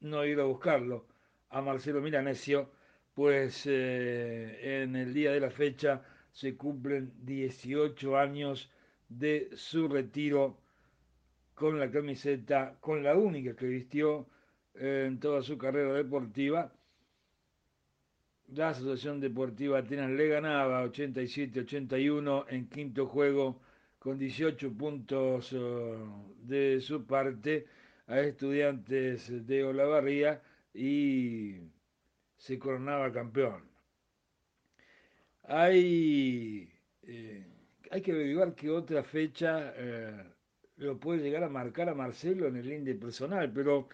no 0.00 0.24
ir 0.24 0.40
a 0.40 0.44
buscarlo 0.44 1.11
a 1.52 1.60
Marcelo 1.60 2.00
Milanesio, 2.00 2.70
pues 3.14 3.66
eh, 3.66 4.82
en 4.82 4.96
el 4.96 5.12
día 5.12 5.32
de 5.32 5.40
la 5.40 5.50
fecha 5.50 6.02
se 6.32 6.56
cumplen 6.56 7.12
18 7.24 8.16
años 8.16 8.70
de 9.08 9.50
su 9.54 9.86
retiro 9.86 10.56
con 11.54 11.78
la 11.78 11.90
camiseta, 11.90 12.76
con 12.80 13.02
la 13.02 13.16
única 13.16 13.54
que 13.54 13.66
vistió 13.66 14.26
en 14.74 15.20
toda 15.20 15.42
su 15.42 15.58
carrera 15.58 15.92
deportiva. 15.92 16.72
La 18.54 18.70
Asociación 18.70 19.20
Deportiva 19.20 19.78
Atenas 19.78 20.10
le 20.10 20.28
ganaba 20.28 20.84
87-81 20.86 22.46
en 22.48 22.68
quinto 22.68 23.06
juego 23.06 23.60
con 23.98 24.18
18 24.18 24.72
puntos 24.72 25.52
eh, 25.52 25.96
de 26.44 26.80
su 26.80 27.04
parte 27.04 27.66
a 28.06 28.20
estudiantes 28.20 29.46
de 29.46 29.64
Olavarría 29.64 30.40
y 30.74 31.56
se 32.36 32.58
coronaba 32.58 33.12
campeón. 33.12 33.68
Hay, 35.44 36.72
eh, 37.02 37.46
hay 37.90 38.02
que 38.02 38.12
averiguar 38.12 38.54
qué 38.54 38.70
otra 38.70 39.02
fecha 39.04 39.72
eh, 39.76 40.24
lo 40.76 40.98
puede 40.98 41.22
llegar 41.22 41.44
a 41.44 41.48
marcar 41.48 41.88
a 41.88 41.94
Marcelo 41.94 42.46
en 42.46 42.56
el 42.56 42.72
índice 42.72 42.98
personal, 42.98 43.52
pero 43.52 43.88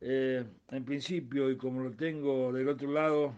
eh, 0.00 0.44
en 0.70 0.84
principio, 0.84 1.50
y 1.50 1.56
como 1.56 1.82
lo 1.82 1.92
tengo 1.92 2.52
del 2.52 2.68
otro 2.68 2.90
lado, 2.92 3.36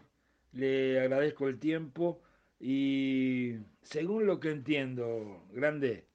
le 0.53 1.01
agradezco 1.01 1.49
el 1.49 1.59
tiempo 1.59 2.23
y 2.61 3.57
según 3.83 4.27
lo 4.27 4.41
que 4.41 4.51
entiendo, 4.51 5.47
grande, 5.53 6.07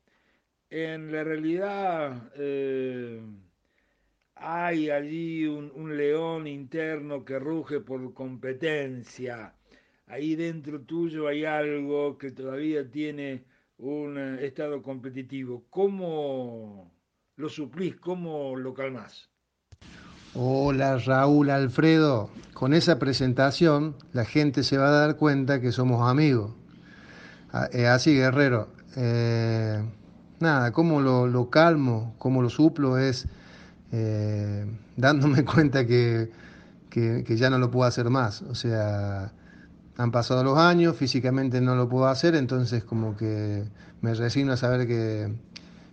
en 0.69 1.11
la 1.11 1.23
realidad 1.23 2.31
hay 4.39 4.89
allí 4.89 5.45
un, 5.45 5.71
un, 5.75 5.97
león 5.97 6.47
interno 6.47 7.25
que 7.25 7.39
ruge 7.39 7.79
por 7.81 8.13
competencia. 8.13 9.53
Ahí 10.07 10.35
dentro 10.35 10.81
tuyo 10.81 11.27
hay 11.27 11.45
algo 11.45 12.17
que 12.17 12.31
todavía 12.31 12.89
tiene 12.89 13.43
un 13.77 14.17
eh, 14.17 14.45
estado 14.45 14.81
competitivo. 14.81 15.65
¿Cómo 15.69 16.91
lo 17.35 17.49
suplís? 17.49 17.95
¿Cómo 17.97 18.55
lo 18.55 18.73
calmás? 18.73 19.29
Hola 20.35 20.99
Raúl 20.99 21.49
Alfredo, 21.49 22.29
con 22.53 22.73
esa 22.73 22.99
presentación 22.99 23.95
la 24.13 24.25
gente 24.25 24.63
se 24.63 24.77
va 24.77 24.89
a 24.89 25.07
dar 25.07 25.15
cuenta 25.17 25.59
que 25.59 25.71
somos 25.71 26.07
amigos. 26.07 26.51
Ah, 27.51 27.67
así, 27.91 28.15
Guerrero. 28.15 28.69
Eh, 28.95 29.81
nada, 30.39 30.71
cómo 30.71 31.01
lo, 31.01 31.25
lo, 31.25 31.49
calmo, 31.49 32.13
cómo 32.19 32.43
lo 32.43 32.49
suplo 32.49 32.99
es 32.99 33.27
eh, 33.91 34.65
dándome 34.97 35.45
cuenta 35.45 35.85
que, 35.85 36.31
que, 36.89 37.23
que, 37.25 37.37
ya 37.37 37.49
no 37.49 37.57
lo 37.57 37.71
puedo 37.71 37.87
hacer 37.87 38.09
más. 38.09 38.41
O 38.43 38.55
sea, 38.55 39.31
han 39.97 40.11
pasado 40.11 40.43
los 40.43 40.57
años, 40.57 40.95
físicamente 40.95 41.61
no 41.61 41.75
lo 41.75 41.89
puedo 41.89 42.07
hacer, 42.07 42.35
entonces 42.35 42.83
como 42.83 43.17
que 43.17 43.65
me 44.01 44.13
resigno 44.13 44.53
a 44.53 44.57
saber 44.57 44.87
que, 44.87 45.33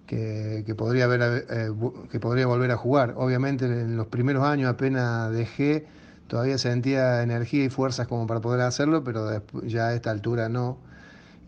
que, 0.06 0.74
podría, 0.76 1.04
haber, 1.04 1.44
eh, 1.50 1.70
que 2.10 2.20
podría 2.20 2.46
volver 2.46 2.70
a 2.70 2.76
jugar. 2.76 3.14
Obviamente 3.16 3.66
en 3.66 3.96
los 3.96 4.06
primeros 4.06 4.44
años 4.44 4.70
apenas 4.70 5.32
dejé, 5.32 5.86
todavía 6.28 6.58
sentía 6.58 7.22
energía 7.22 7.64
y 7.64 7.68
fuerzas 7.68 8.06
como 8.06 8.26
para 8.26 8.40
poder 8.40 8.60
hacerlo, 8.60 9.02
pero 9.02 9.42
ya 9.64 9.88
a 9.88 9.94
esta 9.94 10.10
altura 10.10 10.48
no. 10.48 10.78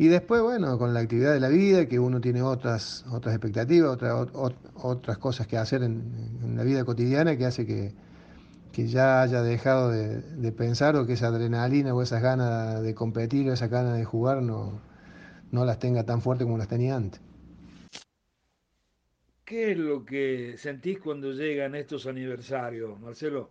Y 0.00 0.06
después, 0.06 0.40
bueno, 0.42 0.78
con 0.78 0.94
la 0.94 1.00
actividad 1.00 1.34
de 1.34 1.40
la 1.40 1.48
vida, 1.48 1.86
que 1.86 1.98
uno 1.98 2.20
tiene 2.20 2.40
otras, 2.40 3.04
otras 3.10 3.34
expectativas, 3.34 3.90
otras 3.90 4.28
otras 4.74 5.18
cosas 5.18 5.48
que 5.48 5.56
hacer 5.56 5.82
en, 5.82 6.56
la 6.56 6.62
vida 6.62 6.84
cotidiana 6.84 7.36
que 7.36 7.44
hace 7.44 7.66
que, 7.66 7.92
que 8.72 8.86
ya 8.86 9.22
haya 9.22 9.42
dejado 9.42 9.90
de, 9.90 10.52
pensar 10.52 10.94
o 10.94 11.04
que 11.04 11.14
esa 11.14 11.26
adrenalina 11.26 11.94
o 11.94 12.00
esas 12.00 12.22
ganas 12.22 12.80
de 12.80 12.94
competir 12.94 13.50
o 13.50 13.52
esas 13.52 13.70
ganas 13.70 13.98
de 13.98 14.04
jugar 14.04 14.40
no, 14.40 14.80
no 15.50 15.64
las 15.64 15.80
tenga 15.80 16.04
tan 16.04 16.22
fuerte 16.22 16.44
como 16.44 16.58
las 16.58 16.68
tenía 16.68 16.94
antes. 16.94 17.20
¿Qué 19.44 19.72
es 19.72 19.78
lo 19.78 20.04
que 20.04 20.54
sentís 20.58 21.00
cuando 21.00 21.32
llegan 21.32 21.74
estos 21.74 22.06
aniversarios, 22.06 23.00
Marcelo? 23.00 23.50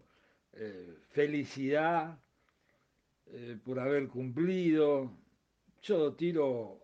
Eh, 0.54 0.94
felicidad 1.10 2.18
eh, 3.26 3.58
por 3.66 3.80
haber 3.80 4.08
cumplido. 4.08 5.12
Yo 5.82 6.14
tiro 6.14 6.80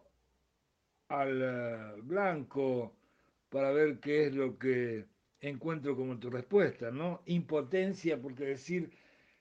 al 1.09 1.41
eh, 1.41 2.01
blanco 2.01 2.95
para 3.49 3.71
ver 3.71 3.99
qué 3.99 4.27
es 4.27 4.35
lo 4.35 4.57
que 4.57 5.05
encuentro 5.41 5.95
como 5.95 6.19
tu 6.19 6.29
respuesta, 6.29 6.91
¿no? 6.91 7.21
Impotencia 7.25 8.21
porque 8.21 8.45
decir, 8.45 8.91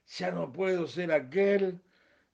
ya 0.05 0.31
no 0.31 0.51
puedo 0.51 0.87
ser 0.87 1.11
aquel, 1.11 1.79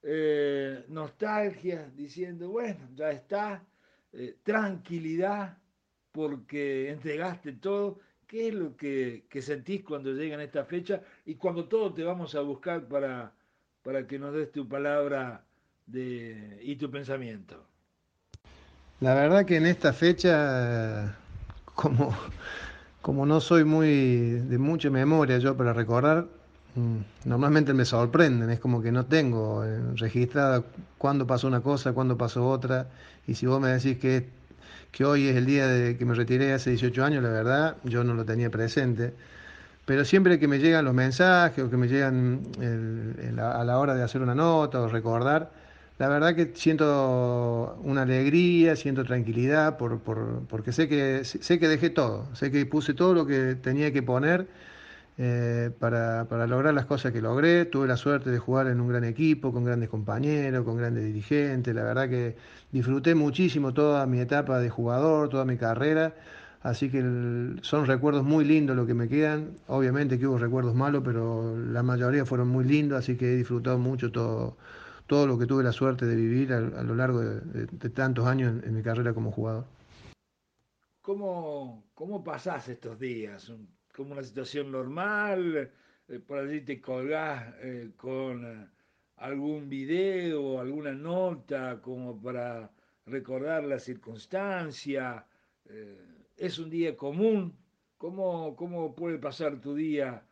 eh, 0.02 0.86
nostalgia 0.88 1.90
diciendo, 1.96 2.50
bueno, 2.50 2.90
ya 2.96 3.12
está, 3.12 3.66
eh, 4.14 4.38
tranquilidad 4.44 5.58
porque 6.12 6.90
entregaste 6.90 7.54
todo. 7.54 8.00
¿Qué 8.28 8.50
es 8.50 8.54
lo 8.54 8.78
que, 8.78 9.26
que, 9.30 9.42
sentís 9.42 9.84
cuando 9.84 10.14
llegan 10.14 10.40
esta 10.42 10.64
fecha 10.66 11.02
y 11.26 11.36
cuando 11.36 11.68
todos 11.68 11.96
te 11.96 12.04
vamos 12.04 12.36
a 12.36 12.42
buscar 12.42 12.88
para, 12.88 13.34
para 13.82 14.06
que 14.08 14.20
nos 14.20 14.34
des 14.34 14.52
tu 14.52 14.68
palabra 14.68 15.46
de, 15.92 16.60
y 16.62 16.76
tu 16.76 16.90
pensamiento? 16.90 17.66
La 19.00 19.14
verdad 19.14 19.46
que 19.46 19.58
en 19.58 19.66
esta 19.66 19.94
fecha, 19.94 21.18
como 21.76 22.16
como 23.02 23.26
no 23.26 23.40
soy 23.40 23.64
muy 23.64 24.32
de 24.32 24.58
mucha 24.58 24.90
memoria 24.90 25.38
yo 25.38 25.56
para 25.56 25.74
recordar, 25.74 26.28
mm, 26.76 26.98
normalmente 27.26 27.74
me 27.74 27.86
sorprenden, 27.86 28.50
es 28.50 28.60
como 28.60 28.82
que 28.82 28.92
no 28.92 29.06
tengo 29.06 29.64
eh, 29.66 29.80
registrada 29.96 30.64
cuándo 30.98 31.26
pasó 31.26 31.48
una 31.48 31.62
cosa, 31.62 31.94
cuándo 31.94 32.18
pasó 32.18 32.48
otra, 32.48 32.88
y 33.28 33.36
si 33.36 33.46
vos 33.46 33.62
me 33.62 33.70
decís 33.70 33.98
que, 33.98 34.28
que 34.92 35.06
hoy 35.06 35.28
es 35.28 35.36
el 35.38 35.46
día 35.46 35.68
de 35.68 35.98
que 35.98 36.06
me 36.06 36.14
retiré 36.14 36.54
hace 36.54 36.72
18 36.72 37.04
años, 37.06 37.24
la 37.24 37.30
verdad, 37.30 37.78
yo 37.84 38.04
no 38.04 38.14
lo 38.14 38.26
tenía 38.26 38.50
presente, 38.50 39.14
pero 39.86 40.06
siempre 40.06 40.40
que 40.40 40.48
me 40.48 40.60
llegan 40.60 40.86
los 40.86 40.94
mensajes 40.94 41.64
o 41.64 41.70
que 41.70 41.78
me 41.78 41.88
llegan 41.88 42.42
a 43.40 43.64
la 43.64 43.80
hora 43.80 43.96
de 43.96 44.04
hacer 44.04 44.22
una 44.22 44.36
nota 44.36 44.82
o 44.82 44.88
recordar, 44.88 45.52
la 46.00 46.08
verdad 46.08 46.36
que 46.36 46.52
siento 46.56 47.78
una 47.84 48.04
alegría, 48.04 48.76
siento 48.78 49.04
tranquilidad, 49.04 49.78
por, 49.78 50.00
por, 50.00 50.44
porque 50.48 50.72
sé 50.72 50.88
que, 50.88 51.24
sé 51.26 51.60
que 51.60 51.68
dejé 51.68 51.90
todo, 51.90 52.34
sé 52.36 52.52
que 52.52 52.66
puse 52.66 52.94
todo 52.94 53.14
lo 53.14 53.26
que 53.26 53.56
tenía 53.56 53.92
que 53.92 54.02
poner 54.02 54.48
eh, 55.18 55.72
para, 55.80 56.26
para, 56.30 56.48
lograr 56.48 56.74
las 56.74 56.86
cosas 56.86 57.12
que 57.12 57.22
logré. 57.22 57.66
Tuve 57.66 57.88
la 57.88 57.98
suerte 57.98 58.30
de 58.32 58.40
jugar 58.40 58.68
en 58.68 58.80
un 58.80 58.88
gran 58.88 59.04
equipo, 59.04 59.52
con 59.52 59.66
grandes 59.66 59.90
compañeros, 59.90 60.64
con 60.64 60.78
grandes 60.78 61.04
dirigentes. 61.06 61.76
La 61.76 61.84
verdad 61.84 62.10
que 62.10 62.38
disfruté 62.72 63.16
muchísimo 63.16 63.74
toda 63.74 64.06
mi 64.06 64.20
etapa 64.22 64.60
de 64.60 64.70
jugador, 64.70 65.30
toda 65.30 65.44
mi 65.46 65.58
carrera. 65.58 66.16
Así 66.62 66.90
que 66.90 67.02
son 67.62 67.86
recuerdos 67.86 68.24
muy 68.24 68.46
lindos 68.46 68.76
lo 68.78 68.86
que 68.86 68.94
me 68.94 69.10
quedan. 69.10 69.58
Obviamente 69.68 70.18
que 70.20 70.28
hubo 70.28 70.38
recuerdos 70.38 70.76
malos, 70.76 71.02
pero 71.06 71.58
la 71.58 71.84
mayoría 71.84 72.26
fueron 72.26 72.48
muy 72.50 72.64
lindos, 72.66 73.00
así 73.00 73.18
que 73.18 73.34
he 73.34 73.36
disfrutado 73.36 73.78
mucho 73.78 74.12
todo 74.12 74.58
todo 75.10 75.26
lo 75.26 75.40
que 75.40 75.48
tuve 75.48 75.64
la 75.64 75.72
suerte 75.72 76.06
de 76.06 76.16
vivir 76.16 76.54
a, 76.54 76.60
lo 76.62 76.94
largo 76.94 77.20
de, 77.20 77.66
tantos 77.90 78.28
años 78.28 78.64
en, 78.64 78.76
mi 78.76 78.84
carrera 78.84 79.12
como 79.12 79.32
jugador. 79.32 79.66
¿Cómo, 81.02 81.90
cómo 81.96 82.24
pasás 82.24 82.70
estos 82.70 83.00
días? 83.00 83.52
¿Como 83.92 84.12
una 84.12 84.24
situación 84.24 84.72
normal? 84.72 85.72
Eh, 86.08 86.20
¿Por 86.20 86.38
allí 86.38 86.62
te 86.62 86.80
colgás 86.80 87.56
eh, 87.60 87.90
con 87.98 88.46
eh, 88.46 88.68
algún 89.18 89.68
video, 89.68 90.60
alguna 90.60 90.94
nota 90.94 91.82
como 91.82 92.22
para 92.22 92.72
recordar 93.08 93.64
la 93.64 93.80
circunstancia? 93.80 95.26
¿Es 96.38 96.60
un 96.60 96.70
día 96.70 96.96
común? 96.96 97.58
¿Cómo, 97.98 98.56
cómo 98.56 98.96
puede 98.96 99.18
pasar 99.18 99.60
tu 99.60 99.74
día 99.74 100.24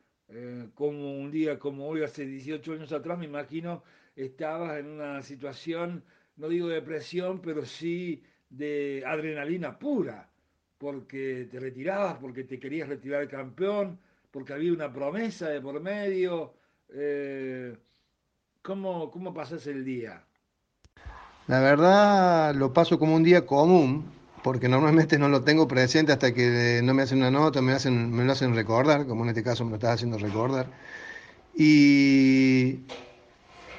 como 0.74 1.20
un 1.20 1.32
día 1.32 1.58
como 1.60 1.88
hoy, 1.88 2.04
hace 2.04 2.26
18 2.26 2.74
años 2.74 2.92
atrás? 2.92 3.18
Me 3.20 3.26
imagino 3.26 3.84
estabas 4.18 4.80
en 4.80 4.88
una 4.88 5.22
situación, 5.22 6.04
no 6.36 6.50
digo 6.50 6.68
de 6.68 6.76
depresión, 6.76 7.40
pero 7.40 7.66
sí 7.66 8.24
de 8.50 9.04
adrenalina 9.06 9.78
pura, 9.78 10.30
porque 10.78 11.48
te 11.50 11.60
retirabas, 11.60 12.18
porque 12.18 12.44
te 12.44 12.60
querías 12.60 12.90
retirar 12.90 13.22
el 13.22 13.30
campeón, 13.30 14.00
porque 14.32 14.54
había 14.54 14.74
una 14.74 14.92
promesa 14.92 15.50
de 15.50 15.62
por 15.62 15.80
medio. 15.80 16.54
Eh, 16.90 17.76
¿cómo, 18.62 19.12
¿Cómo 19.12 19.34
pasas 19.34 19.66
el 19.68 19.86
día? 19.86 20.24
La 21.48 21.60
verdad 21.62 22.54
lo 22.56 22.74
paso 22.74 23.00
como 23.00 23.16
un 23.16 23.24
día 23.24 23.46
común, 23.46 24.12
porque 24.44 24.68
normalmente 24.68 25.18
no 25.18 25.30
lo 25.30 25.44
tengo 25.44 25.68
presente 25.68 26.12
hasta 26.12 26.34
que 26.34 26.82
no 26.84 26.94
me 26.94 27.04
hacen 27.04 27.20
una 27.20 27.32
nota, 27.32 27.62
me, 27.62 27.74
hacen, 27.74 28.12
me 28.12 28.26
lo 28.26 28.32
hacen 28.34 28.56
recordar, 28.56 29.06
como 29.08 29.24
en 29.24 29.30
este 29.30 29.44
caso 29.44 29.64
me 29.64 29.72
lo 29.72 29.76
estás 29.78 29.96
haciendo 29.96 30.18
recordar. 30.18 30.68
Y 31.56 32.82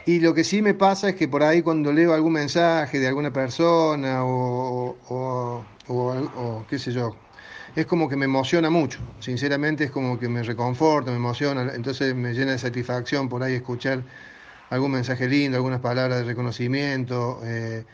Y 0.08 0.20
lo 0.20 0.32
que 0.32 0.42
sí 0.42 0.62
me 0.62 0.72
pasa 0.72 1.10
es 1.10 1.16
que 1.16 1.28
por 1.28 1.42
ahí 1.42 1.60
cuando 1.60 1.92
leo 1.92 2.14
algún 2.14 2.32
mensaje 2.32 2.98
de 2.98 3.08
alguna 3.08 3.30
persona 3.30 4.24
o, 4.24 4.96
o, 5.86 6.66
qué 6.66 6.78
sé 6.78 6.92
yo, 6.92 7.14
es 7.76 7.84
como 7.84 8.08
que 8.08 8.16
me 8.16 8.24
emociona 8.24 8.70
mucho, 8.70 9.00
sinceramente 9.18 9.84
es 9.84 9.90
como 9.90 10.18
que 10.18 10.30
me 10.30 10.42
reconforta, 10.42 11.10
me 11.10 11.18
emociona, 11.18 11.74
entonces 11.74 12.14
me 12.14 12.32
llena 12.32 12.52
de 12.52 12.58
satisfacción 12.58 13.28
por 13.28 13.42
ahí 13.42 13.52
escuchar 13.52 14.02
algún 14.70 14.92
mensaje 14.92 15.28
lindo, 15.28 15.58
algunas 15.58 15.80
palabras 15.80 16.20
de 16.20 16.24
reconocimiento, 16.24 17.40
eh, 17.44 17.84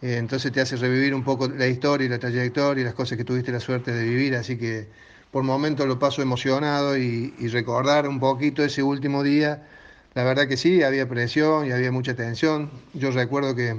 eh, 0.00 0.16
entonces 0.16 0.50
te 0.50 0.62
hace 0.62 0.76
revivir 0.76 1.14
un 1.14 1.22
poco 1.22 1.48
la 1.48 1.66
historia 1.66 2.06
y 2.06 2.08
la 2.08 2.18
trayectoria 2.18 2.80
y 2.80 2.84
las 2.86 2.94
cosas 2.94 3.18
que 3.18 3.24
tuviste 3.24 3.52
la 3.52 3.60
suerte 3.60 3.92
de 3.92 4.04
vivir, 4.04 4.36
así 4.36 4.56
que 4.56 4.88
por 5.30 5.42
momentos 5.42 5.86
lo 5.86 5.98
paso 5.98 6.22
emocionado 6.22 6.96
y, 6.96 7.30
recordar 7.48 8.08
un 8.08 8.20
poquito 8.20 8.64
ese 8.64 8.82
último 8.82 9.22
día, 9.22 9.66
la 10.14 10.24
verdad 10.24 10.48
que 10.48 10.56
sí, 10.56 10.82
había 10.82 11.08
presión 11.08 11.66
y 11.66 11.72
había 11.72 11.92
mucha 11.92 12.14
tensión, 12.14 12.70
yo 12.94 13.10
recuerdo 13.10 13.54
que, 13.54 13.76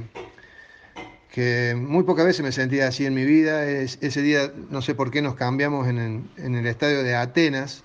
que 1.31 1.75
muy 1.77 2.03
pocas 2.03 2.25
veces 2.25 2.43
me 2.43 2.51
sentía 2.51 2.87
así 2.87 3.05
en 3.05 3.13
mi 3.13 3.25
vida, 3.25 3.65
ese 3.65 4.21
día 4.21 4.51
no 4.69 4.81
sé 4.81 4.95
por 4.95 5.11
qué 5.11 5.21
nos 5.21 5.35
cambiamos 5.35 5.87
en 5.87 6.29
el, 6.37 6.67
estadio 6.67 7.03
de 7.03 7.15
Atenas, 7.15 7.83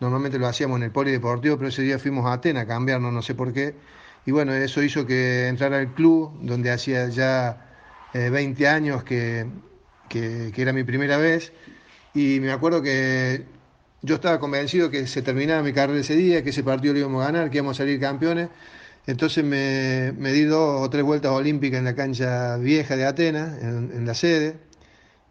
Normalmente 0.00 0.38
lo 0.38 0.46
hacíamos 0.46 0.78
en 0.78 0.84
el 0.84 0.92
polideportivo, 0.92 1.58
pero 1.58 1.68
ese 1.68 1.82
día 1.82 1.98
fuimos 1.98 2.24
a 2.24 2.32
Atenas 2.32 2.62
a 2.62 2.66
cambiarnos, 2.66 3.12
no 3.12 3.20
sé 3.20 3.34
por 3.34 3.52
qué. 3.52 3.74
Y 4.24 4.30
bueno, 4.32 4.54
eso 4.54 4.82
hizo 4.82 5.06
que 5.06 5.46
entrara 5.46 5.78
al 5.78 5.92
club, 5.92 6.32
donde 6.40 6.70
hacía 6.70 7.08
ya 7.08 7.66
20 8.14 8.62
eh, 8.62 8.68
años 8.68 9.04
que, 9.04 9.46
que, 10.08 10.52
era 10.56 10.72
mi 10.72 10.84
primera 10.84 11.16
vez. 11.18 11.52
Y 12.14 12.40
me 12.40 12.50
acuerdo 12.50 12.82
que 12.82 13.44
yo 14.02 14.16
estaba 14.16 14.40
convencido 14.40 14.90
que 14.90 15.06
se 15.06 15.22
terminaba 15.22 15.62
mi 15.62 15.72
carrera 15.72 16.00
ese 16.00 16.16
día, 16.16 16.42
que 16.42 16.50
ese 16.50 16.62
partido 16.62 16.94
lo 16.94 17.00
íbamos 17.00 17.22
a 17.22 17.26
ganar, 17.26 17.50
que 17.50 17.58
íbamos 17.58 17.76
a 17.76 17.82
salir 17.82 18.00
campeones. 18.00 18.48
Entonces 19.06 19.44
me, 19.44 20.12
me 20.18 20.32
di 20.32 20.44
dos 20.44 20.82
o 20.82 20.90
tres 20.90 21.04
vueltas 21.04 21.32
olímpicas 21.32 21.78
en 21.78 21.84
la 21.84 21.94
cancha 21.94 22.56
vieja 22.58 22.96
de 22.96 23.06
Atenas, 23.06 23.62
en 23.62 24.06
la 24.06 24.14
sede 24.14 24.70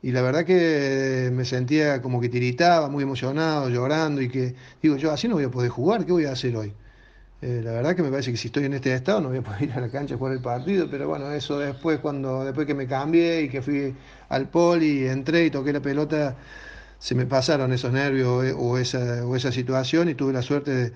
y 0.01 0.11
la 0.11 0.21
verdad 0.21 0.45
que 0.45 1.29
me 1.33 1.43
sentía 1.45 2.01
como 2.01 2.21
que 2.21 2.29
tiritaba, 2.29 2.89
muy 2.89 3.03
emocionado, 3.03 3.69
llorando 3.69 4.21
y 4.21 4.29
que 4.29 4.55
digo, 4.81 4.95
yo 4.97 5.11
así 5.11 5.27
no 5.27 5.35
voy 5.35 5.43
a 5.43 5.51
poder 5.51 5.69
jugar, 5.69 6.05
¿qué 6.05 6.11
voy 6.13 6.25
a 6.25 6.31
hacer 6.31 6.55
hoy? 6.55 6.73
Eh, 7.41 7.61
la 7.63 7.71
verdad 7.71 7.95
que 7.95 8.03
me 8.03 8.09
parece 8.09 8.31
que 8.31 8.37
si 8.37 8.47
estoy 8.47 8.65
en 8.65 8.73
este 8.73 8.93
estado 8.93 9.21
no 9.21 9.29
voy 9.29 9.39
a 9.39 9.41
poder 9.41 9.63
ir 9.63 9.71
a 9.73 9.81
la 9.81 9.89
cancha 9.89 10.15
a 10.15 10.17
jugar 10.17 10.33
el 10.33 10.41
partido, 10.41 10.89
pero 10.89 11.07
bueno, 11.07 11.31
eso 11.31 11.59
después 11.59 11.99
cuando 11.99 12.45
después 12.45 12.67
que 12.67 12.73
me 12.73 12.87
cambié 12.87 13.43
y 13.43 13.49
que 13.49 13.61
fui 13.61 13.95
al 14.29 14.49
poli, 14.49 15.07
entré 15.07 15.45
y 15.45 15.51
toqué 15.51 15.73
la 15.73 15.81
pelota, 15.81 16.37
se 16.99 17.15
me 17.15 17.25
pasaron 17.25 17.73
esos 17.73 17.91
nervios 17.91 18.45
eh, 18.45 18.53
o 18.55 18.77
esa, 18.77 19.25
o 19.25 19.35
esa 19.35 19.51
situación 19.51 20.09
y 20.09 20.15
tuve 20.15 20.33
la 20.33 20.41
suerte 20.41 20.93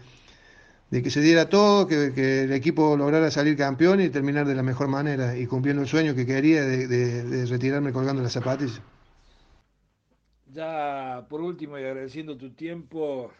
de, 0.91 1.01
que 1.01 1.09
se 1.09 1.21
diera 1.21 1.49
todo, 1.49 1.87
que, 1.87 2.43
el 2.43 2.53
equipo 2.53 2.95
lograra 2.95 3.31
salir 3.31 3.57
campeón 3.57 3.99
y 3.99 4.09
terminar 4.09 4.45
de 4.45 4.53
la 4.53 4.61
mejor 4.61 4.87
manera 4.89 5.35
y 5.35 5.47
cumpliendo 5.47 5.81
el 5.81 5.87
sueño 5.87 6.13
que 6.13 6.25
quería 6.27 6.63
de, 6.63 6.87
de 6.87 7.45
retirarme 7.47 7.91
colgando 7.91 8.21
las 8.21 8.33
zapatillas. 8.33 8.79
Ya 10.53 11.25
por 11.29 11.41
último 11.41 11.79
y 11.79 11.83
agradeciendo 11.83 12.37
tu 12.37 12.51
tiempo, 12.51 13.31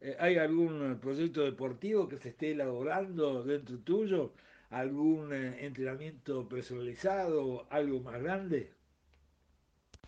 eh, 0.00 0.16
¿hay 0.18 0.38
algún 0.38 0.98
proyecto 1.00 1.42
deportivo 1.42 2.08
que 2.08 2.16
se 2.16 2.30
esté 2.30 2.52
elaborando 2.52 3.42
dentro 3.42 3.78
tuyo? 3.80 4.32
¿Algún 4.70 5.32
eh, 5.34 5.66
entrenamiento 5.66 6.48
personalizado? 6.48 7.66
¿Algo 7.70 8.00
más 8.00 8.22
grande? 8.22 8.72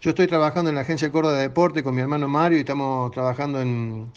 Yo 0.01 0.11
estoy 0.11 0.29
trabajando 0.29 0.69
en 0.69 0.77
la 0.77 0.83
Agencia 0.83 1.11
Córdoba 1.11 1.37
de 1.37 1.43
Deporte 1.43 1.83
con 1.83 1.93
mi 1.93 2.01
hermano 2.01 2.29
Mario 2.29 2.59
y 2.59 2.61
estamos 2.61 3.11
trabajando 3.11 3.61
en, 3.61 4.13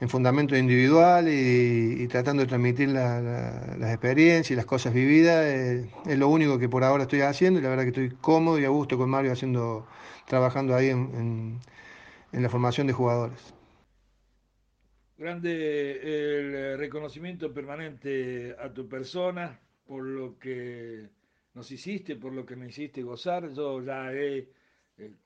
en 0.00 0.08
fundamento 0.08 0.56
individual 0.56 1.28
y, 1.28 2.08
tratando 2.08 2.42
de 2.42 2.48
transmitir 2.48 2.88
las 2.88 3.90
experiencias 3.90 4.50
y 4.50 4.56
las 4.56 4.64
cosas 4.64 4.94
vividas. 4.94 5.44
Eh, 5.44 5.90
es 6.06 6.18
lo 6.18 6.28
único 6.28 6.58
que 6.58 6.70
por 6.70 6.84
ahora 6.84 7.02
estoy 7.02 7.20
haciendo 7.20 7.60
y 7.60 7.62
la 7.62 7.68
verdad 7.68 7.82
que 7.82 7.90
estoy 7.90 8.10
cómodo 8.18 8.58
y 8.58 8.64
a 8.64 8.70
gusto 8.70 8.96
con 8.96 9.10
Mario 9.10 9.32
haciendo 9.32 9.86
trabajando 10.26 10.74
ahí 10.74 10.88
en, 10.88 11.60
la 12.32 12.48
formación 12.48 12.86
de 12.86 12.94
jugadores. 12.94 13.52
Grande 15.18 16.72
el 16.72 16.78
reconocimiento 16.78 17.52
permanente 17.52 18.56
a 18.58 18.72
tu 18.72 18.88
persona 18.88 19.60
por 19.84 20.02
lo 20.02 20.38
que 20.38 21.10
nos 21.52 21.70
hiciste, 21.70 22.16
por 22.16 22.32
lo 22.32 22.46
que 22.46 22.56
me 22.56 22.68
hiciste 22.68 23.02
gozar. 23.02 23.52
Yo 23.52 23.82
ya 23.82 24.14
he 24.14 24.48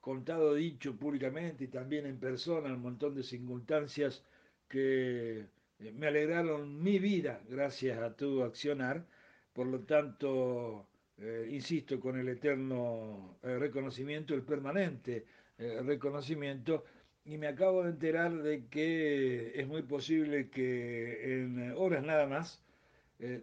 contado, 0.01 0.53
dicho 0.55 0.95
públicamente 0.95 1.65
y 1.65 1.67
también 1.67 2.05
en 2.05 2.19
persona 2.19 2.73
un 2.73 2.81
montón 2.81 3.15
de 3.15 3.23
circunstancias 3.23 4.23
que 4.67 5.45
eh, 5.79 5.91
me 5.93 6.07
alegraron 6.07 6.81
mi 6.81 6.99
vida 6.99 7.41
gracias 7.49 7.99
a 7.99 8.15
tu 8.15 8.43
accionar. 8.43 9.05
Por 9.53 9.67
lo 9.67 9.79
tanto, 9.81 10.87
eh, 11.17 11.47
insisto, 11.49 11.99
con 11.99 12.19
el 12.19 12.27
eterno 12.27 13.37
eh, 13.41 13.57
reconocimiento, 13.57 14.33
el 14.33 14.43
permanente 14.43 15.25
eh, 15.57 15.81
reconocimiento, 15.81 16.83
y 17.23 17.37
me 17.37 17.47
acabo 17.47 17.83
de 17.83 17.91
enterar 17.91 18.33
de 18.43 18.67
que 18.67 19.53
es 19.55 19.65
muy 19.67 19.81
posible 19.83 20.49
que 20.49 21.41
en 21.41 21.71
horas 21.75 22.03
nada 22.03 22.27
más, 22.27 22.61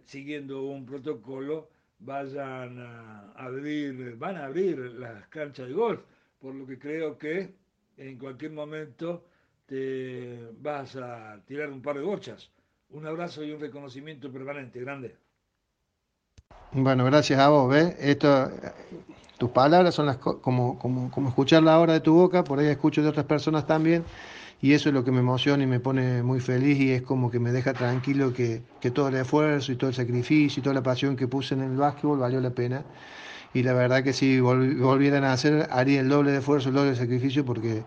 siguiendo 0.05 0.63
un 0.63 0.85
protocolo, 0.85 1.69
vayan 1.99 2.79
a 2.79 3.31
abrir, 3.33 4.15
van 4.17 4.37
a 4.37 4.45
abrir 4.45 4.77
las 4.77 5.27
canchas 5.27 5.67
de 5.67 5.73
golf, 5.73 6.01
por 6.43 6.53
lo 6.53 6.67
que 6.67 6.77
creo 6.77 7.17
que 7.17 7.53
en 7.95 8.17
cualquier 8.17 8.51
momento 8.51 9.23
te 9.65 10.49
vas 10.59 10.97
a 10.97 11.39
tirar 11.47 11.69
un 11.69 11.81
par 11.81 11.95
de 11.95 12.03
bochas. 12.03 12.49
Un 12.89 13.07
abrazo 13.07 13.45
y 13.45 13.51
un 13.53 13.61
reconocimiento 13.61 14.29
permanente, 14.29 14.81
grande. 14.81 15.15
Bueno, 16.73 17.05
gracias 17.05 17.39
a 17.39 17.47
vos, 17.47 17.71
¿ves? 17.71 17.95
Tus 19.37 19.51
palabras 19.51 19.95
son 19.95 20.07
las 20.07 20.17
como, 20.17 20.77
como, 20.77 21.09
como 21.11 21.29
escucharla 21.29 21.75
ahora 21.75 21.93
de 21.93 22.01
tu 22.01 22.13
boca, 22.13 22.43
por 22.43 22.59
ahí 22.59 22.67
escucho 22.67 23.01
de 23.01 23.07
otras 23.07 23.25
personas 23.25 23.65
también, 23.65 24.03
y 24.61 24.73
eso 24.73 24.89
es 24.89 24.95
lo 24.95 25.05
que 25.05 25.11
me 25.11 25.19
emociona 25.19 25.63
y 25.63 25.67
me 25.67 25.79
pone 25.79 26.23
muy 26.23 26.41
feliz 26.41 26.77
y 26.77 26.91
es 26.91 27.03
como 27.03 27.31
que 27.31 27.39
me 27.39 27.53
deja 27.53 27.73
tranquilo 27.73 28.33
que, 28.33 28.61
que 28.81 28.91
todo 28.91 29.07
el 29.07 29.15
esfuerzo 29.15 29.71
y 29.71 29.77
todo 29.77 29.89
el 29.91 29.95
sacrificio 29.95 30.59
y 30.59 30.63
toda 30.63 30.73
la 30.73 30.83
pasión 30.83 31.15
que 31.15 31.27
puse 31.27 31.53
en 31.55 31.61
el 31.61 31.77
básquetbol 31.77 32.19
valió 32.19 32.41
la 32.41 32.49
pena. 32.49 32.83
Y 33.53 33.63
la 33.63 33.73
verdad 33.73 34.03
que 34.03 34.13
si 34.13 34.39
volvieran 34.39 35.23
a 35.23 35.33
hacer, 35.33 35.67
haría 35.71 36.01
el 36.01 36.09
doble 36.09 36.31
de 36.31 36.39
esfuerzo, 36.39 36.69
el 36.69 36.75
doble 36.75 36.91
de 36.91 36.95
sacrificio, 36.95 37.45
porque 37.45 37.83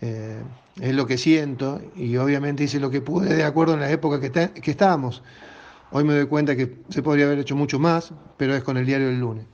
eh, 0.00 0.42
es 0.80 0.94
lo 0.94 1.06
que 1.06 1.18
siento 1.18 1.80
y 1.96 2.16
obviamente 2.16 2.64
hice 2.64 2.78
lo 2.78 2.90
que 2.90 3.00
pude 3.00 3.34
de 3.34 3.44
acuerdo 3.44 3.74
en 3.74 3.80
la 3.80 3.90
época 3.90 4.20
que, 4.20 4.30
que 4.30 4.70
estábamos. 4.70 5.22
Hoy 5.90 6.04
me 6.04 6.14
doy 6.14 6.26
cuenta 6.26 6.54
que 6.54 6.76
se 6.90 7.02
podría 7.02 7.24
haber 7.26 7.38
hecho 7.38 7.56
mucho 7.56 7.78
más, 7.78 8.12
pero 8.36 8.54
es 8.54 8.62
con 8.62 8.76
el 8.76 8.84
diario 8.84 9.06
del 9.06 9.18
lunes. 9.18 9.46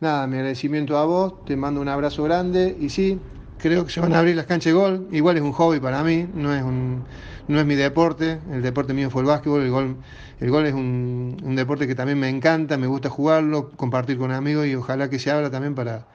Nada, 0.00 0.26
mi 0.26 0.36
agradecimiento 0.36 0.98
a 0.98 1.04
vos, 1.04 1.44
te 1.44 1.56
mando 1.56 1.80
un 1.80 1.88
abrazo 1.88 2.24
grande 2.24 2.76
y 2.78 2.90
sí, 2.90 3.18
creo 3.58 3.86
que 3.86 3.92
se 3.92 4.00
van 4.00 4.12
a 4.14 4.18
abrir 4.18 4.36
las 4.36 4.46
canchas 4.46 4.66
de 4.66 4.72
gol. 4.72 5.08
Igual 5.12 5.36
es 5.36 5.42
un 5.42 5.52
hobby 5.52 5.80
para 5.80 6.02
mí, 6.02 6.28
no 6.34 6.54
es, 6.54 6.62
un, 6.62 7.04
no 7.48 7.60
es 7.60 7.66
mi 7.66 7.74
deporte, 7.74 8.38
el 8.50 8.62
deporte 8.62 8.94
mío 8.94 9.10
fue 9.10 9.22
el 9.22 9.28
básquetbol, 9.28 9.62
el 9.62 9.70
gol, 9.70 9.96
el 10.40 10.50
gol 10.50 10.66
es 10.66 10.74
un, 10.74 11.36
un 11.42 11.56
deporte 11.56 11.86
que 11.86 11.94
también 11.94 12.18
me 12.18 12.28
encanta, 12.28 12.76
me 12.76 12.86
gusta 12.86 13.08
jugarlo, 13.08 13.70
compartir 13.70 14.18
con 14.18 14.32
amigos 14.32 14.66
y 14.66 14.74
ojalá 14.74 15.10
que 15.10 15.18
se 15.18 15.30
abra 15.30 15.50
también 15.50 15.74
para, 15.74 16.06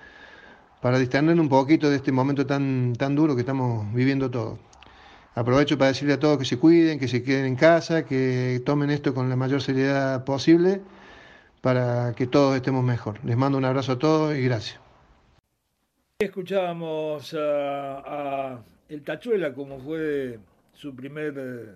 para 0.81 0.97
un 0.97 1.49
poquito 1.49 1.89
de 1.89 1.97
este 1.97 2.11
momento 2.11 2.45
tan, 2.45 2.93
tan 2.93 3.15
duro 3.15 3.35
que 3.35 3.41
estamos 3.41 3.93
viviendo 3.93 4.29
todos. 4.29 4.59
Aprovecho 5.35 5.77
para 5.77 5.89
decirle 5.89 6.13
a 6.13 6.19
todos 6.19 6.37
que 6.37 6.45
se 6.45 6.57
cuiden, 6.57 6.99
que 6.99 7.07
se 7.07 7.23
queden 7.23 7.45
en 7.45 7.55
casa, 7.55 8.05
que 8.05 8.61
tomen 8.65 8.89
esto 8.89 9.13
con 9.13 9.29
la 9.29 9.35
mayor 9.35 9.61
seriedad 9.61 10.23
posible 10.23 10.81
para 11.61 12.13
que 12.15 12.25
todos 12.25 12.55
estemos 12.55 12.83
mejor. 12.83 13.23
Les 13.23 13.37
mando 13.37 13.57
un 13.57 13.65
abrazo 13.65 13.93
a 13.93 13.99
todos 13.99 14.35
y 14.35 14.41
gracias. 14.41 14.79
Escuchábamos 16.19 17.35
a, 17.37 18.59
El 18.89 19.03
Tachuela, 19.03 19.53
como 19.53 19.79
fue 19.79 20.39
su 20.77 20.95
primer 20.95 21.33
eh, 21.37 21.75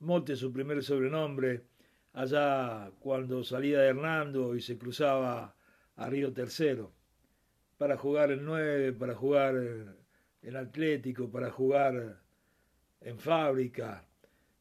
mote, 0.00 0.34
su 0.34 0.50
primer 0.50 0.82
sobrenombre, 0.82 1.62
allá 2.14 2.90
cuando 2.98 3.44
salía 3.44 3.80
de 3.80 3.88
Hernando 3.88 4.56
y 4.56 4.62
se 4.62 4.78
cruzaba 4.78 5.54
a 5.96 6.08
Río 6.08 6.32
Tercero, 6.32 6.90
para 7.76 7.98
jugar 7.98 8.30
el 8.30 8.42
9, 8.42 8.94
para 8.94 9.14
jugar 9.14 9.54
el 10.42 10.56
Atlético, 10.56 11.30
para 11.30 11.50
jugar 11.50 12.18
en 13.02 13.18
fábrica, 13.18 14.04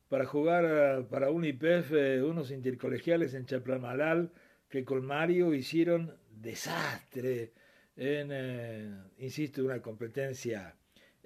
para 0.09 0.25
jugar 0.25 0.65
eh, 0.65 1.05
para 1.09 1.29
un 1.29 1.45
IPF 1.45 1.93
eh, 1.93 2.21
unos 2.21 2.51
intercolegiales 2.51 3.33
en 3.33 3.45
Chaplamalal 3.45 4.31
que 4.67 4.83
con 4.83 5.05
Mario 5.05 5.53
hicieron 5.53 6.13
desastre 6.29 7.53
en, 7.95 8.29
eh, 8.31 8.97
insisto, 9.19 9.63
una 9.63 9.81
competencia 9.81 10.75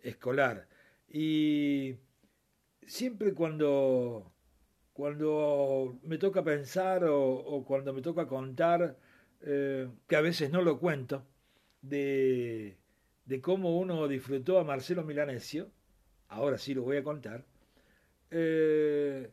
escolar. 0.01 0.67
Y 1.09 1.95
siempre 2.87 3.33
cuando, 3.33 4.31
cuando 4.93 5.99
me 6.03 6.17
toca 6.17 6.43
pensar 6.43 7.03
o, 7.05 7.63
cuando 7.65 7.93
me 7.93 8.01
toca 8.01 8.27
contar, 8.27 8.97
que 9.41 10.15
a 10.15 10.21
veces 10.21 10.51
no 10.51 10.61
lo 10.61 10.79
cuento, 10.79 11.25
de, 11.81 12.77
de 13.25 13.41
cómo 13.41 13.77
uno 13.77 14.07
disfrutó 14.07 14.59
a 14.59 14.63
Marcelo 14.63 15.03
Milanesio, 15.03 15.69
ahora 16.29 16.57
sí 16.57 16.73
lo 16.73 16.83
voy 16.83 16.97
a 16.97 17.03
contar, 17.03 17.45
eh, 18.31 19.29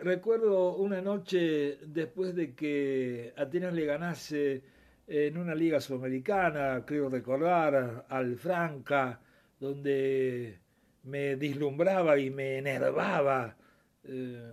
Recuerdo 0.00 0.76
una 0.76 1.02
noche 1.02 1.78
después 1.86 2.34
de 2.34 2.54
que 2.54 3.34
Atenas 3.36 3.74
le 3.74 3.84
ganase 3.84 4.62
en 5.06 5.36
una 5.36 5.54
liga 5.54 5.80
sudamericana, 5.80 6.84
creo 6.86 7.10
recordar, 7.10 8.06
al 8.08 8.36
Franca, 8.36 9.20
donde 9.60 10.58
me 11.04 11.36
dislumbraba 11.36 12.18
y 12.18 12.30
me 12.30 12.58
enervaba 12.58 13.56
eh, 14.04 14.52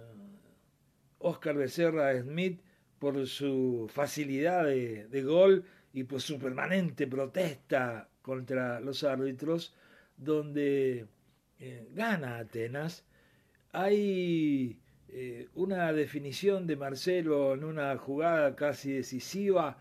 Oscar 1.19 1.55
Becerra 1.55 2.19
Smith 2.21 2.61
por 2.99 3.25
su 3.27 3.89
facilidad 3.91 4.65
de, 4.65 5.23
gol 5.23 5.65
y 5.93 6.03
por 6.03 6.21
su 6.21 6.37
permanente 6.37 7.07
protesta 7.07 8.09
contra 8.21 8.79
los 8.79 9.03
árbitros, 9.03 9.73
donde 10.17 11.07
eh, 11.59 11.89
gana 11.93 12.37
Atenas. 12.37 13.05
Hay 13.71 14.79
eh, 15.09 15.47
una 15.55 15.91
definición 15.93 16.67
de 16.67 16.75
Marcelo 16.75 17.53
en 17.53 17.63
una 17.63 17.97
jugada 17.97 18.55
casi 18.55 18.93
decisiva, 18.93 19.77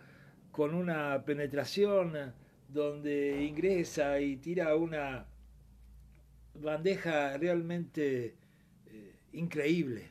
con 0.50 0.74
una 0.74 1.24
penetración 1.24 2.32
donde 2.68 3.44
ingresa 3.44 4.20
y 4.20 4.36
tira 4.36 4.74
una 4.76 5.26
bandeja 6.60 7.36
realmente 7.36 8.36
eh, 8.86 9.14
increíble. 9.32 10.10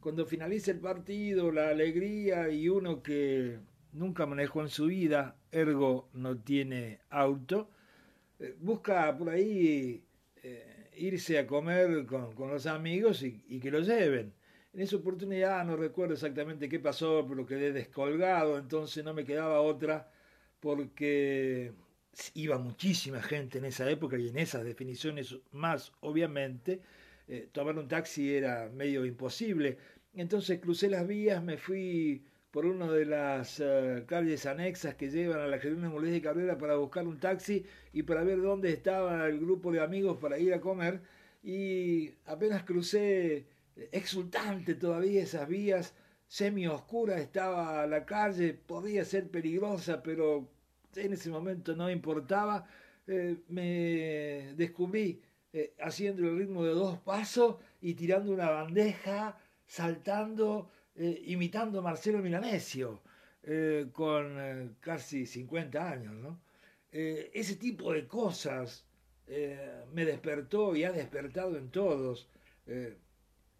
Cuando 0.00 0.26
finaliza 0.26 0.70
el 0.70 0.80
partido, 0.80 1.50
la 1.50 1.70
alegría 1.70 2.50
y 2.50 2.68
uno 2.68 3.02
que 3.02 3.58
nunca 3.92 4.26
manejó 4.26 4.60
en 4.60 4.68
su 4.68 4.86
vida, 4.86 5.36
ergo 5.50 6.08
no 6.12 6.38
tiene 6.38 7.00
auto, 7.08 7.70
eh, 8.38 8.54
busca 8.60 9.16
por 9.16 9.30
ahí 9.30 10.04
eh, 10.42 10.90
irse 10.96 11.38
a 11.38 11.46
comer 11.46 12.04
con, 12.06 12.34
los 12.50 12.66
amigos 12.66 13.22
y, 13.22 13.60
que 13.60 13.70
lo 13.70 13.80
lleven. 13.80 14.34
En 14.72 14.80
esa 14.80 14.96
oportunidad 14.96 15.64
no 15.64 15.76
recuerdo 15.76 16.14
exactamente 16.14 16.68
qué 16.68 16.80
pasó, 16.80 17.24
pero 17.28 17.46
quedé 17.46 17.72
descolgado, 17.72 18.58
entonces 18.58 19.04
no 19.04 19.14
me 19.14 19.24
quedaba 19.24 19.60
otra 19.60 20.10
porque 20.60 21.72
iba 22.34 22.58
muchísima 22.58 23.20
gente 23.22 23.58
en 23.58 23.64
esa 23.64 23.90
época 23.90 24.18
y 24.18 24.28
en 24.28 24.38
esas 24.38 24.64
definiciones 24.64 25.36
más, 25.52 25.92
obviamente, 26.00 26.80
eh, 27.28 27.48
tomar 27.52 27.78
un 27.78 27.88
taxi 27.88 28.34
era 28.34 28.68
medio 28.72 29.04
imposible. 29.04 29.78
Entonces 30.14 30.60
crucé 30.60 30.88
las 30.88 31.06
vías, 31.06 31.42
me 31.42 31.56
fui 31.56 32.24
por 32.50 32.66
una 32.66 32.90
de 32.90 33.04
las 33.04 33.60
eh, 33.60 34.04
calles 34.06 34.46
anexas 34.46 34.94
que 34.94 35.10
llevan 35.10 35.40
a 35.40 35.48
la 35.48 35.58
Gerona 35.58 35.90
Molés 35.90 36.12
de 36.12 36.22
Cabrera 36.22 36.56
para 36.56 36.76
buscar 36.76 37.06
un 37.08 37.18
taxi 37.18 37.64
y 37.92 38.04
para 38.04 38.22
ver 38.22 38.40
dónde 38.40 38.70
estaba 38.72 39.26
el 39.26 39.40
grupo 39.40 39.72
de 39.72 39.80
amigos 39.80 40.18
para 40.18 40.38
ir 40.38 40.54
a 40.54 40.60
comer. 40.60 41.00
Y 41.42 42.12
apenas 42.26 42.62
crucé, 42.64 43.46
eh, 43.76 43.88
exultante 43.92 44.74
todavía 44.76 45.22
esas 45.22 45.48
vías, 45.48 45.94
semi 46.28 46.66
oscura 46.66 47.18
estaba 47.18 47.86
la 47.86 48.04
calle, 48.06 48.54
podía 48.54 49.04
ser 49.04 49.28
peligrosa, 49.30 50.02
pero 50.02 50.48
en 50.96 51.12
ese 51.12 51.30
momento 51.30 51.74
no 51.74 51.90
importaba, 51.90 52.66
eh, 53.06 53.38
me 53.48 54.54
descubrí 54.56 55.20
eh, 55.52 55.74
haciendo 55.80 56.22
el 56.22 56.38
ritmo 56.38 56.64
de 56.64 56.72
dos 56.72 56.98
pasos 56.98 57.56
y 57.80 57.94
tirando 57.94 58.32
una 58.32 58.50
bandeja, 58.50 59.38
saltando, 59.66 60.70
eh, 60.94 61.22
imitando 61.26 61.78
a 61.78 61.82
Marcelo 61.82 62.18
Milanesio, 62.18 63.02
con 63.92 64.74
casi 64.80 65.26
50 65.26 65.90
años. 65.90 66.14
¿no? 66.14 66.40
ese 66.90 67.56
tipo 67.56 67.92
de 67.92 68.06
cosas 68.06 68.86
me 69.92 70.06
despertó 70.06 70.74
y 70.74 70.84
ha 70.84 70.92
despertado 70.92 71.58
en 71.58 71.68
todos 71.70 72.30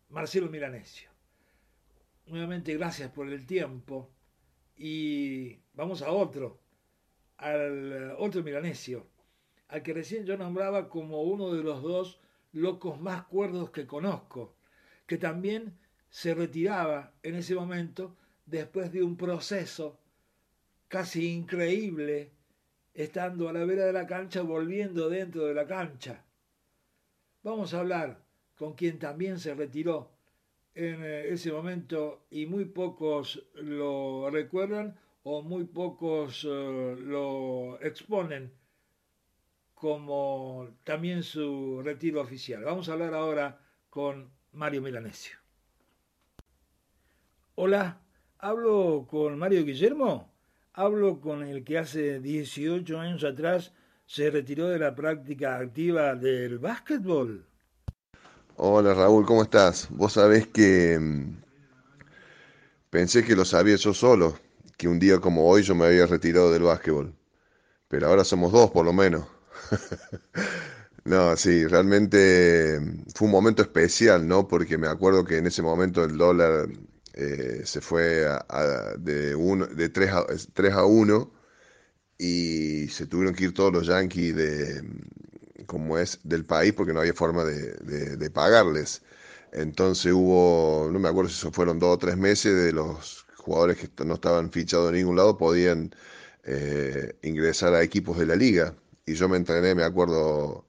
Marcelo 0.08 0.48
Milanesio. 0.48 1.10
Nuevamente 2.28 2.74
gracias 2.78 3.10
por 3.10 3.28
el 3.28 3.44
tiempo 3.44 4.10
y 4.74 5.58
vamos 5.74 6.00
a 6.00 6.10
otro 6.10 6.63
al 7.44 7.92
eh, 7.92 8.14
otro 8.18 8.42
milanesio, 8.42 9.06
al 9.68 9.82
que 9.82 9.92
recién 9.92 10.24
yo 10.24 10.36
nombraba 10.38 10.88
como 10.88 11.22
uno 11.22 11.52
de 11.52 11.62
los 11.62 11.82
dos 11.82 12.18
locos 12.52 12.98
más 13.00 13.24
cuerdos 13.24 13.70
que 13.70 13.86
conozco, 13.86 14.56
que 15.06 15.18
también 15.18 15.76
se 16.08 16.34
retiraba 16.34 17.12
en 17.22 17.34
ese 17.34 17.54
momento 17.54 18.16
después 18.46 18.90
de 18.92 19.02
un 19.02 19.16
proceso 19.16 19.98
casi 20.88 21.28
increíble, 21.28 22.30
estando 22.94 23.48
a 23.48 23.52
la 23.52 23.64
vera 23.64 23.84
de 23.84 23.92
la 23.92 24.06
cancha, 24.06 24.40
volviendo 24.42 25.10
dentro 25.10 25.44
de 25.44 25.54
la 25.54 25.66
cancha. 25.66 26.24
Vamos 27.42 27.74
a 27.74 27.80
hablar 27.80 28.22
con 28.56 28.72
quien 28.74 28.98
también 28.98 29.38
se 29.38 29.54
retiró 29.54 30.12
en 30.74 31.04
eh, 31.04 31.28
ese 31.28 31.52
momento 31.52 32.24
y 32.30 32.46
muy 32.46 32.64
pocos 32.64 33.44
lo 33.54 34.30
recuerdan 34.30 34.98
o 35.24 35.42
muy 35.42 35.64
pocos 35.64 36.44
eh, 36.44 36.96
lo 37.00 37.80
exponen 37.80 38.52
como 39.74 40.68
también 40.84 41.22
su 41.22 41.82
retiro 41.82 42.20
oficial. 42.20 42.62
Vamos 42.62 42.88
a 42.88 42.92
hablar 42.92 43.14
ahora 43.14 43.58
con 43.90 44.30
Mario 44.52 44.82
Milanesio. 44.82 45.36
Hola, 47.56 48.00
¿hablo 48.38 49.06
con 49.08 49.38
Mario 49.38 49.64
Guillermo? 49.64 50.32
Hablo 50.74 51.20
con 51.20 51.42
el 51.42 51.64
que 51.64 51.78
hace 51.78 52.20
18 52.20 52.98
años 52.98 53.24
atrás 53.24 53.72
se 54.06 54.30
retiró 54.30 54.68
de 54.68 54.78
la 54.78 54.94
práctica 54.94 55.56
activa 55.56 56.14
del 56.14 56.58
básquetbol. 56.58 57.46
Hola 58.56 58.94
Raúl, 58.94 59.24
¿cómo 59.24 59.42
estás? 59.42 59.88
Vos 59.90 60.12
sabés 60.12 60.48
que 60.48 60.98
mm, 60.98 61.36
pensé 62.90 63.24
que 63.24 63.36
lo 63.36 63.44
sabía 63.44 63.76
yo 63.76 63.94
solo, 63.94 64.38
que 64.76 64.88
un 64.88 64.98
día 64.98 65.20
como 65.20 65.46
hoy 65.48 65.62
yo 65.62 65.74
me 65.74 65.86
había 65.86 66.06
retirado 66.06 66.52
del 66.52 66.62
básquetbol. 66.64 67.14
Pero 67.88 68.08
ahora 68.08 68.24
somos 68.24 68.52
dos 68.52 68.70
por 68.70 68.84
lo 68.86 68.92
menos. 68.92 69.26
no, 71.04 71.36
sí, 71.36 71.66
realmente 71.66 72.80
fue 73.14 73.26
un 73.26 73.32
momento 73.32 73.62
especial, 73.62 74.26
¿no? 74.26 74.48
Porque 74.48 74.78
me 74.78 74.88
acuerdo 74.88 75.24
que 75.24 75.38
en 75.38 75.46
ese 75.46 75.62
momento 75.62 76.04
el 76.04 76.16
dólar 76.18 76.68
eh, 77.14 77.62
se 77.64 77.80
fue 77.80 78.26
de, 78.98 79.34
uno, 79.34 79.66
de 79.66 79.88
3 79.88 80.10
a, 80.12 80.26
3 80.54 80.72
a 80.74 80.84
1 80.84 81.32
y 82.18 82.88
se 82.88 83.06
tuvieron 83.06 83.34
que 83.34 83.44
ir 83.44 83.54
todos 83.54 83.72
los 83.72 83.86
yankees 83.86 84.36
de, 84.36 84.82
como 85.66 85.98
es, 85.98 86.20
del 86.24 86.44
país 86.46 86.72
porque 86.72 86.92
no 86.92 87.00
había 87.00 87.14
forma 87.14 87.44
de, 87.44 88.16
de 88.16 88.30
pagarles. 88.30 89.02
Entonces 89.52 90.12
hubo, 90.12 90.88
no 90.92 90.98
me 90.98 91.08
acuerdo 91.08 91.30
si 91.30 91.50
fueron 91.50 91.78
dos 91.78 91.94
o 91.94 91.98
tres 91.98 92.16
meses 92.16 92.54
de 92.56 92.72
los 92.72 93.23
jugadores 93.44 93.76
que 93.78 94.04
no 94.04 94.14
estaban 94.14 94.50
fichados 94.50 94.88
en 94.90 94.96
ningún 94.96 95.16
lado 95.16 95.36
podían 95.36 95.94
eh, 96.44 97.16
ingresar 97.22 97.74
a 97.74 97.82
equipos 97.82 98.18
de 98.18 98.26
la 98.26 98.36
liga. 98.36 98.74
Y 99.06 99.14
yo 99.14 99.28
me 99.28 99.36
entrené, 99.36 99.74
me 99.74 99.84
acuerdo, 99.84 100.66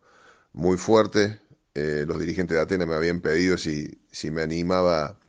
muy 0.53 0.77
fuerte. 0.77 1.39
Eh, 1.75 2.05
los 2.07 2.19
dirigentes 2.19 2.55
de 2.55 2.61
Atenas 2.63 2.87
me 2.87 2.95
habían 2.95 3.21
pedido 3.21 3.57
si, 3.57 3.99
si 4.11 4.31
me 4.31 4.41
animaba 4.43 5.19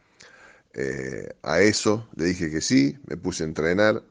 eh, 0.75 1.29
a 1.43 1.61
eso. 1.61 2.09
Le 2.17 2.27
dije 2.27 2.51
que 2.51 2.61
sí, 2.61 2.99
me 3.09 3.17
puse 3.17 3.45
a 3.45 3.47
entrenar, 3.47 4.03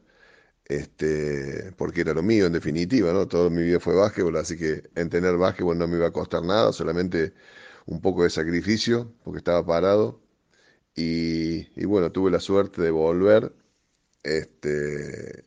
este, 0.66 1.72
porque 1.76 2.02
era 2.02 2.14
lo 2.14 2.22
mío 2.22 2.46
en 2.46 2.52
definitiva, 2.54 3.12
¿no? 3.12 3.28
Todo 3.28 3.50
mi 3.50 3.62
vida 3.62 3.80
fue 3.80 3.94
básquetbol, 3.94 4.36
así 4.36 4.56
que 4.58 4.84
en 4.96 5.10
tener 5.10 5.36
básquetbol 5.36 5.78
no 5.78 5.88
me 5.88 5.96
iba 5.98 6.08
a 6.08 6.12
costar 6.12 6.42
nada, 6.44 6.72
solamente 6.72 7.34
un 7.86 8.00
poco 8.00 8.24
de 8.24 8.30
sacrificio, 8.30 9.12
porque 9.24 9.38
estaba 9.38 9.64
parado 9.66 10.20
y, 10.96 11.84
bueno, 11.84 12.10
tuve 12.12 12.30
la 12.30 12.40
suerte 12.40 12.82
de 12.82 12.90
volver. 12.90 13.52
Este, 14.22 15.44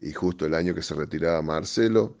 y 0.00 0.12
justo 0.12 0.46
el 0.46 0.54
año 0.54 0.74
que 0.74 0.82
se 0.82 0.94
retiraba 0.94 1.42
Marcelo, 1.42 2.16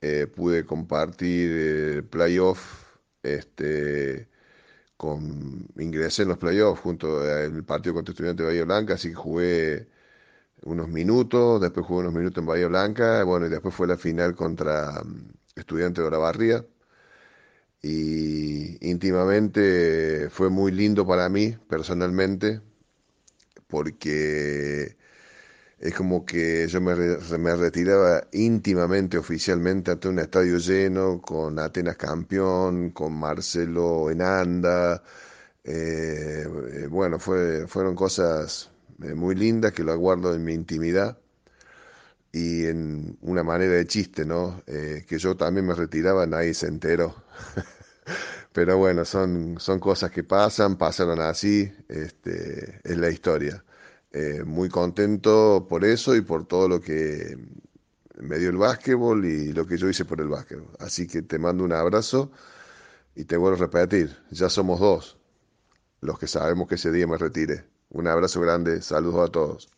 eh, 0.00 0.26
pude 0.26 0.64
compartir 0.66 1.50
el 1.52 2.04
playoff. 2.04 2.84
Este, 3.22 4.28
con, 4.96 5.68
ingresé 5.78 6.22
en 6.22 6.28
los 6.30 6.38
playoffs 6.38 6.80
junto 6.82 7.20
al 7.22 7.64
partido 7.64 7.94
contra 7.94 8.12
Estudiantes 8.12 8.44
de 8.44 8.52
Bahía 8.52 8.64
Blanca, 8.64 8.94
así 8.94 9.10
que 9.10 9.14
jugué 9.14 9.88
unos 10.64 10.88
minutos, 10.88 11.60
después 11.60 11.86
jugué 11.86 12.00
unos 12.02 12.14
minutos 12.14 12.42
en 12.42 12.46
Bahía 12.46 12.68
Blanca, 12.68 13.24
bueno, 13.24 13.46
y 13.46 13.50
después 13.50 13.74
fue 13.74 13.86
la 13.88 13.98
final 13.98 14.36
contra 14.36 15.02
um, 15.02 15.28
Estudiantes 15.56 16.02
de 16.02 16.08
Orabarría 16.08 16.66
y 17.86 18.78
íntimamente 18.90 20.28
fue 20.30 20.50
muy 20.50 20.72
lindo 20.72 21.06
para 21.06 21.28
mí 21.28 21.56
personalmente 21.68 22.60
porque 23.66 24.96
es 25.78 25.94
como 25.94 26.24
que 26.26 26.68
yo 26.68 26.80
me, 26.80 26.94
me 26.96 27.56
retiraba 27.56 28.26
íntimamente, 28.32 29.18
oficialmente, 29.18 29.90
ante 29.92 30.08
un 30.08 30.18
estadio 30.20 30.58
lleno, 30.58 31.20
con 31.22 31.58
Atenas 31.58 31.96
campeón, 31.96 32.90
con 32.90 33.14
Marcelo 33.18 34.10
Enanda. 34.10 35.02
Eh, 35.64 36.46
eh, 36.74 36.86
bueno, 36.90 37.18
fue, 37.20 37.66
fueron 37.68 37.94
cosas 37.96 38.70
eh, 39.02 39.14
muy 39.14 39.34
lindas 39.36 39.72
que 39.72 39.84
lo 39.84 39.96
guardo 39.98 40.34
en 40.34 40.44
mi 40.44 40.54
intimidad 40.54 41.18
y 42.32 42.66
en 42.66 43.16
una 43.22 43.42
manera 43.42 43.72
de 43.74 43.86
chiste, 43.86 44.24
¿no? 44.24 44.62
que 44.66 45.18
yo 45.18 45.36
también 45.36 45.66
me 45.66 45.74
retiraba, 45.74 46.26
nadie 46.26 46.54
se 46.54 46.66
enteró. 46.66 47.14
pero 48.56 48.78
bueno, 48.78 49.04
son, 49.04 49.56
son 49.60 49.78
cosas 49.78 50.10
que 50.10 50.24
pasan, 50.24 50.78
pasaron 50.78 51.20
así, 51.20 51.70
este, 51.88 52.80
es 52.84 52.96
la 52.96 53.10
historia. 53.10 53.62
Eh, 54.12 54.44
muy 54.46 54.70
contento 54.70 55.66
por 55.68 55.84
eso 55.84 56.16
y 56.16 56.22
por 56.22 56.46
todo 56.46 56.66
lo 56.66 56.80
que 56.80 57.36
me 58.18 58.38
dio 58.38 58.48
el 58.48 58.56
básquetbol 58.56 59.26
y 59.26 59.52
lo 59.52 59.66
que 59.66 59.76
yo 59.76 59.90
hice 59.90 60.06
por 60.06 60.22
el 60.22 60.28
básquetbol. 60.28 60.70
Así 60.78 61.06
que 61.06 61.20
te 61.20 61.38
mando 61.38 61.64
un 61.64 61.72
abrazo 61.74 62.32
y 63.14 63.24
te 63.26 63.36
vuelvo 63.36 63.58
a 63.58 63.60
repetir, 63.60 64.16
ya 64.30 64.48
somos 64.48 64.80
dos 64.80 65.18
los 66.00 66.18
que 66.18 66.26
sabemos 66.26 66.66
que 66.66 66.76
ese 66.76 66.90
día 66.92 67.06
me 67.06 67.18
retire. 67.18 67.66
Un 67.90 68.08
abrazo 68.08 68.40
grande, 68.40 68.80
saludos 68.80 69.28
a 69.28 69.32
todos. 69.32 69.68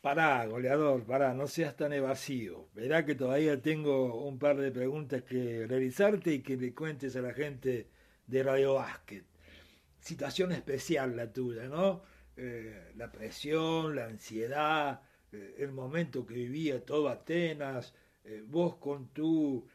Pará, 0.00 0.46
goleador, 0.46 1.04
pará, 1.04 1.34
no 1.34 1.48
seas 1.48 1.74
tan 1.74 1.92
evasivo. 1.92 2.70
Verá 2.72 3.04
que 3.04 3.16
todavía 3.16 3.60
tengo 3.60 4.24
un 4.28 4.38
par 4.38 4.56
de 4.56 4.70
preguntas 4.70 5.22
que 5.24 5.66
realizarte 5.66 6.32
y 6.34 6.40
que 6.40 6.56
le 6.56 6.72
cuentes 6.72 7.16
a 7.16 7.20
la 7.20 7.34
gente 7.34 7.88
de 8.26 8.42
Radio 8.44 8.74
Básquet. 8.74 9.24
Situación 10.00 10.52
especial 10.52 11.16
la 11.16 11.32
tuya, 11.32 11.64
¿no? 11.64 12.02
Eh, 12.36 12.92
la 12.94 13.10
presión, 13.10 13.96
la 13.96 14.04
ansiedad, 14.06 15.02
eh, 15.32 15.56
el 15.58 15.72
momento 15.72 16.24
que 16.24 16.34
vivía 16.34 16.84
todo 16.84 17.08
Atenas, 17.08 17.92
eh, 18.24 18.44
vos 18.46 18.76
con 18.76 19.08
tu 19.08 19.66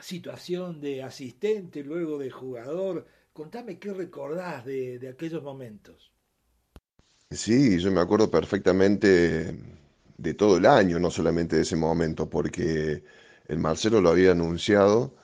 situación 0.00 0.80
de 0.80 1.04
asistente, 1.04 1.84
luego 1.84 2.18
de 2.18 2.30
jugador. 2.30 3.06
Contame 3.32 3.78
qué 3.78 3.92
recordás 3.92 4.64
de 4.64 5.08
aquellos 5.08 5.42
momentos. 5.42 6.09
Sí, 7.32 7.78
yo 7.78 7.92
me 7.92 8.00
acuerdo 8.00 8.28
perfectamente 8.30 9.56
de 10.18 10.34
todo 10.34 10.56
el 10.56 10.66
año, 10.66 10.98
no 10.98 11.10
solamente 11.12 11.56
de 11.56 11.62
ese 11.62 11.76
momento, 11.76 12.28
porque 12.28 13.04
el 13.46 13.58
Marcelo 13.58 14.00
lo 14.00 14.10
había 14.10 14.32
anunciado 14.32 15.14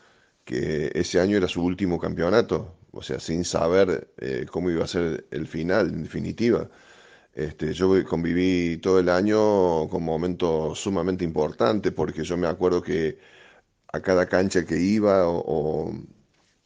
que 0.45 0.93
ese 0.95 1.21
año 1.21 1.37
era 1.37 1.49
su 1.49 1.65
último 1.65 1.99
campeonato, 1.99 2.77
o 2.93 3.03
sea, 3.03 3.19
sin 3.21 3.45
saber 3.45 4.13
eh, 4.19 4.47
cómo 4.51 4.71
iba 4.71 4.85
a 4.85 4.87
ser 4.89 5.27
el 5.33 5.47
final, 5.49 5.89
en 5.95 6.05
definitiva. 6.05 6.71
Este, 7.35 7.73
yo 7.75 8.05
conviví 8.07 8.79
todo 8.79 9.01
el 9.01 9.09
año 9.11 9.89
con 9.89 10.03
momentos 10.05 10.79
sumamente 10.81 11.25
importantes, 11.25 11.93
porque 11.93 12.25
yo 12.25 12.37
me 12.39 12.49
acuerdo 12.49 12.83
que 12.83 13.19
a 13.93 14.01
cada 14.03 14.27
cancha 14.29 14.65
que 14.67 14.79
iba 14.79 15.29
o, 15.29 15.93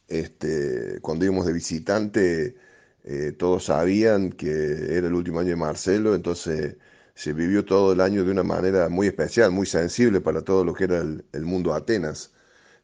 este, 0.07 0.99
cuando 1.01 1.25
íbamos 1.25 1.45
de 1.45 1.53
visitante, 1.53 2.55
eh, 3.03 3.31
todos 3.37 3.65
sabían 3.65 4.31
que 4.31 4.97
era 4.97 5.07
el 5.07 5.13
último 5.13 5.39
año 5.39 5.49
de 5.51 5.55
Marcelo, 5.55 6.15
entonces 6.15 6.77
se 7.15 7.33
vivió 7.33 7.65
todo 7.65 7.93
el 7.93 8.01
año 8.01 8.23
de 8.23 8.31
una 8.31 8.43
manera 8.43 8.89
muy 8.89 9.07
especial, 9.07 9.51
muy 9.51 9.65
sensible 9.65 10.21
para 10.21 10.43
todo 10.43 10.63
lo 10.63 10.73
que 10.73 10.85
era 10.85 10.99
el, 10.99 11.45
mundo 11.45 11.73
Atenas. 11.73 12.31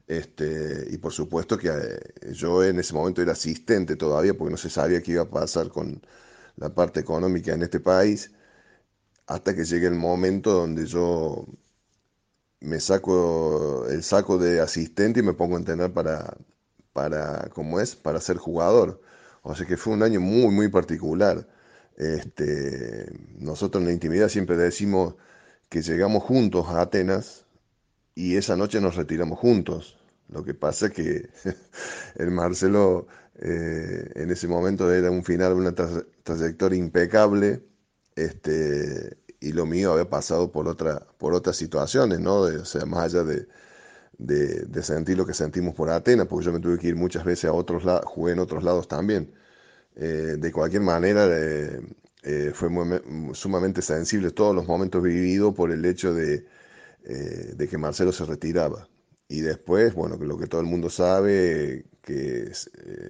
Este, 0.07 0.87
y 0.91 0.97
por 0.99 1.13
supuesto 1.13 1.57
que 1.57 1.69
eh, 1.69 2.33
yo 2.33 2.63
en 2.63 2.79
ese 2.79 2.93
momento 2.93 3.21
era 3.21 3.33
asistente 3.33 3.95
todavía 3.97 4.33
porque 4.37 4.51
no 4.51 4.57
se 4.57 4.69
sabía 4.69 5.01
qué 5.03 5.13
iba 5.13 5.23
a 5.23 5.29
pasar 5.29 5.69
con 5.69 6.01
la 6.57 6.73
parte 6.73 6.99
económica 7.01 7.53
en 7.53 7.63
este 7.63 7.79
país, 7.79 8.31
hasta 9.27 9.55
que 9.55 9.65
llegue 9.65 9.87
el 9.87 9.95
momento 9.95 10.51
donde 10.53 10.85
yo 10.85 11.45
me 12.59 12.79
saco 12.79 13.87
el 13.89 14.03
saco 14.03 14.37
de 14.37 14.59
asistente 14.61 15.19
y 15.19 15.23
me 15.23 15.33
pongo 15.33 15.55
a 15.55 15.59
entrenar 15.59 15.93
para, 15.93 16.35
para, 16.93 17.49
¿cómo 17.53 17.79
es? 17.79 17.95
Para 17.95 18.19
ser 18.21 18.37
jugador. 18.37 19.01
Sea 19.55 19.65
que 19.65 19.77
fue 19.77 19.93
un 19.93 20.03
año 20.03 20.19
muy, 20.19 20.51
muy 20.53 20.69
particular. 20.69 21.47
Este, 21.97 23.11
nosotros 23.39 23.81
en 23.81 23.87
la 23.87 23.93
intimidad 23.93 24.29
siempre 24.29 24.57
decimos 24.57 25.15
que 25.69 25.81
llegamos 25.81 26.23
juntos 26.23 26.67
a 26.67 26.81
Atenas 26.81 27.45
y 28.15 28.35
esa 28.37 28.55
noche 28.55 28.81
nos 28.81 28.95
retiramos 28.95 29.39
juntos. 29.39 29.97
Lo 30.29 30.43
que 30.43 30.53
pasa 30.53 30.87
es 30.87 30.93
que 30.93 31.29
el 32.15 32.31
Marcelo 32.31 33.07
eh, 33.35 34.11
en 34.15 34.31
ese 34.31 34.47
momento 34.47 34.91
era 34.91 35.11
un 35.11 35.23
final 35.23 35.53
de 35.53 35.59
una 35.59 35.75
trayectoria 36.23 36.77
impecable. 36.79 37.63
Este, 38.15 39.17
y 39.39 39.51
lo 39.53 39.65
mío 39.65 39.93
había 39.93 40.09
pasado 40.09 40.51
por, 40.51 40.67
otra, 40.67 41.05
por 41.17 41.33
otras 41.33 41.57
situaciones, 41.57 42.19
¿no? 42.19 42.41
o 42.41 42.65
sea, 42.65 42.85
más 42.85 43.13
allá 43.13 43.23
de, 43.23 43.47
de, 44.17 44.83
sentir 44.83 45.17
lo 45.17 45.25
que 45.25 45.33
sentimos 45.33 45.75
por 45.75 45.89
Atenas, 45.89 46.27
porque 46.27 46.45
yo 46.45 46.53
me 46.53 46.59
tuve 46.59 46.77
que 46.77 46.87
ir 46.87 46.95
muchas 46.95 47.23
veces 47.23 47.45
a 47.45 47.53
otros 47.53 47.85
lados, 47.85 48.05
jugué 48.05 48.33
en 48.33 48.39
otros 48.39 48.63
lados 48.63 48.87
también. 48.87 49.33
Eh, 49.95 50.37
de 50.39 50.51
cualquier 50.51 50.81
manera, 50.83 51.27
eh, 51.29 51.81
eh, 52.23 52.51
fue 52.53 52.69
sumamente 53.33 53.81
sensible 53.81 54.31
todos 54.31 54.55
los 54.55 54.67
momentos 54.67 55.01
vividos 55.03 55.53
por 55.55 55.71
el 55.71 55.85
hecho 55.85 56.13
de, 56.13 56.45
de, 57.03 57.67
que 57.69 57.77
Marcelo 57.77 58.11
se 58.11 58.25
retiraba. 58.25 58.87
Y 59.29 59.41
después, 59.41 59.93
bueno, 59.93 60.17
lo 60.17 60.37
que 60.37 60.47
todo 60.47 60.61
el 60.61 60.67
mundo 60.67 60.89
sabe, 60.89 61.85
que 62.01 62.51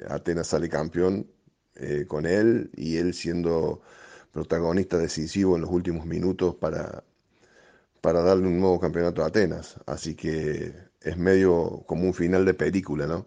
Atenas 0.10 0.48
sale 0.48 0.70
campeón 0.70 1.28
con 2.08 2.26
él 2.26 2.72
y 2.76 2.98
él 2.98 3.14
siendo 3.14 3.82
protagonista 4.32 4.98
decisivo 4.98 5.56
en 5.56 5.62
los 5.62 5.72
últimos 5.72 6.06
minutos 6.06 6.56
para, 6.56 7.04
para 8.02 8.22
darle 8.22 8.48
un 8.48 8.60
nuevo 8.60 8.80
campeonato 8.80 9.24
a 9.24 9.28
Atenas. 9.28 9.76
Así 9.86 10.16
que 10.16 10.87
es 11.10 11.18
medio 11.18 11.84
como 11.88 12.04
un 12.04 12.14
final 12.14 12.46
de 12.46 12.54
película, 12.54 13.08
¿no? 13.08 13.26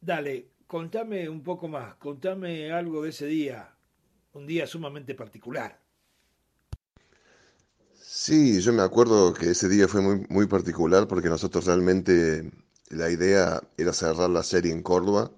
Dale, 0.00 0.50
contame 0.66 1.28
un 1.28 1.42
poco 1.42 1.68
más, 1.68 1.94
contame 1.96 2.70
algo 2.72 3.02
de 3.02 3.10
ese 3.10 3.26
día, 3.26 3.74
un 4.32 4.46
día 4.46 4.66
sumamente 4.66 5.14
particular. 5.14 5.80
Sí, 8.00 8.60
yo 8.60 8.72
me 8.72 8.82
acuerdo 8.82 9.34
que 9.34 9.50
ese 9.50 9.68
día 9.68 9.88
fue 9.88 10.00
muy, 10.00 10.26
muy 10.28 10.46
particular 10.46 11.06
porque 11.08 11.28
nosotros 11.28 11.66
realmente 11.66 12.50
la 12.88 13.10
idea 13.10 13.60
era 13.76 13.92
cerrar 13.92 14.30
la 14.30 14.42
serie 14.42 14.72
en 14.72 14.82
Córdoba. 14.82 15.32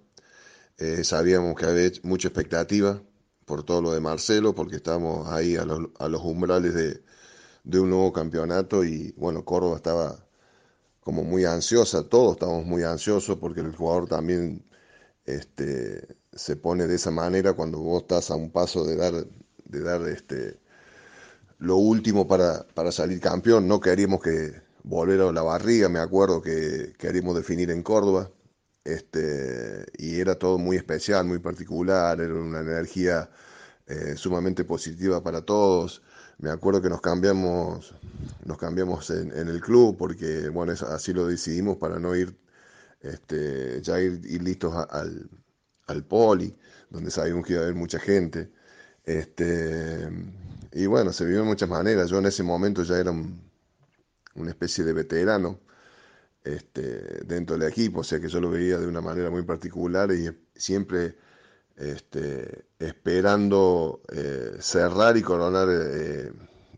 Eh, 0.79 1.03
sabíamos 1.05 1.57
que 1.57 1.67
había 1.67 1.91
mucha 2.03 2.29
expectativa, 2.29 3.03
por 3.47 3.64
todo 3.64 3.83
lo 3.83 3.93
de 3.93 4.01
Marcelo, 4.01 4.55
porque 4.55 4.77
estamos 4.77 5.29
ahí 5.29 5.57
a 5.57 5.64
los, 5.64 5.88
a 5.99 6.09
los 6.09 6.23
umbrales 6.23 6.75
de, 6.75 7.03
de, 7.64 7.81
un 7.81 7.90
nuevo 7.90 8.12
campeonato 8.12 8.85
y 8.85 9.12
bueno, 9.16 9.44
Córdoba 9.44 9.77
estaba 9.77 10.27
como 11.01 11.25
muy 11.25 11.44
ansiosa, 11.44 12.09
todos 12.09 12.33
estábamos 12.35 12.66
muy 12.66 12.83
ansiosos 12.83 13.38
porque 13.38 13.61
el 13.61 13.75
jugador 13.75 14.09
también 14.09 14.64
este, 15.25 16.16
se 16.33 16.57
pone 16.57 16.87
de 16.87 16.97
esa 16.97 17.11
manera 17.11 17.55
cuando 17.55 17.79
vos 17.79 18.03
estás 18.03 18.31
a 18.31 18.37
un 18.37 18.51
paso 18.51 18.85
de 18.85 18.97
dar, 18.97 19.14
de 19.64 19.81
dar 19.81 20.03
este, 20.09 20.59
lo 21.59 21.77
último 21.77 22.27
para, 22.29 22.66
para 22.75 22.92
salir 22.92 23.21
campeón, 23.21 23.68
no 23.68 23.81
queríamos 23.81 24.21
que 24.23 24.62
volver 24.85 25.21
a 25.21 25.33
la 25.33 25.42
barriga, 25.42 25.88
me 25.88 25.99
acuerdo 26.01 26.42
que 26.42 26.94
queríamos 26.99 27.37
definir 27.37 27.71
en 27.71 27.83
Córdoba, 27.83 28.31
este, 28.85 29.85
y 29.99 30.18
era 30.21 30.37
todo 30.38 30.59
muy 30.59 30.77
especial, 30.77 31.27
muy 31.27 31.38
particular, 31.40 32.21
era 32.21 32.35
una 32.35 32.61
energía 32.61 33.31
eh, 33.87 34.16
sumamente 34.16 34.64
positiva 34.64 35.23
para 35.23 35.42
todos. 35.42 36.03
Me 36.38 36.51
acuerdo 36.51 36.81
que 36.81 36.88
nos 36.88 37.01
cambiamos, 37.01 37.94
nos 38.44 38.59
cambiamos 38.59 39.11
en, 39.11 39.33
el 39.33 39.61
club 39.61 39.96
porque, 39.98 40.48
bueno, 40.48 40.72
así 40.72 41.12
lo 41.12 41.27
decidimos 41.27 41.79
para 41.79 41.98
no 41.98 42.14
ir, 42.14 42.37
este, 43.01 43.83
ya 43.83 44.01
ir, 44.01 44.20
listos 44.42 44.72
al, 44.90 45.29
al, 45.87 46.05
poli, 46.05 46.57
donde 46.90 47.11
sabíamos 47.11 47.44
que 47.44 47.55
iba 47.55 47.62
a 47.62 47.64
haber 47.64 47.77
mucha 47.77 47.98
gente. 47.98 48.53
Este, 49.05 50.09
y 50.72 50.87
bueno, 50.87 51.12
se 51.12 51.24
vivió 51.24 51.40
de 51.40 51.46
muchas 51.46 51.68
maneras. 51.68 52.11
Yo 52.11 52.18
en 52.18 52.27
ese 52.27 52.44
momento 52.44 52.85
ya 52.85 52.98
era 52.98 53.11
una 53.11 54.51
especie 54.51 54.85
de 54.85 54.92
veterano 54.92 55.61
este, 56.44 57.24
dentro 57.24 57.59
del 57.59 57.68
equipo, 57.68 58.01
o 58.01 58.05
sea 58.05 58.20
que 58.20 58.29
yo 58.29 58.40
lo 58.40 58.51
veía 58.51 58.79
de 58.79 58.87
una 58.87 59.01
manera 59.01 59.31
muy 59.31 59.42
particular 59.42 60.12
y 60.12 60.31
siempre 60.55 61.16
este, 61.79 62.67
esperando 62.79 64.03
eh, 64.12 64.57
cerrar 64.59 65.17
y 65.17 65.23
coronar 65.23 65.69
eh, 65.71 66.33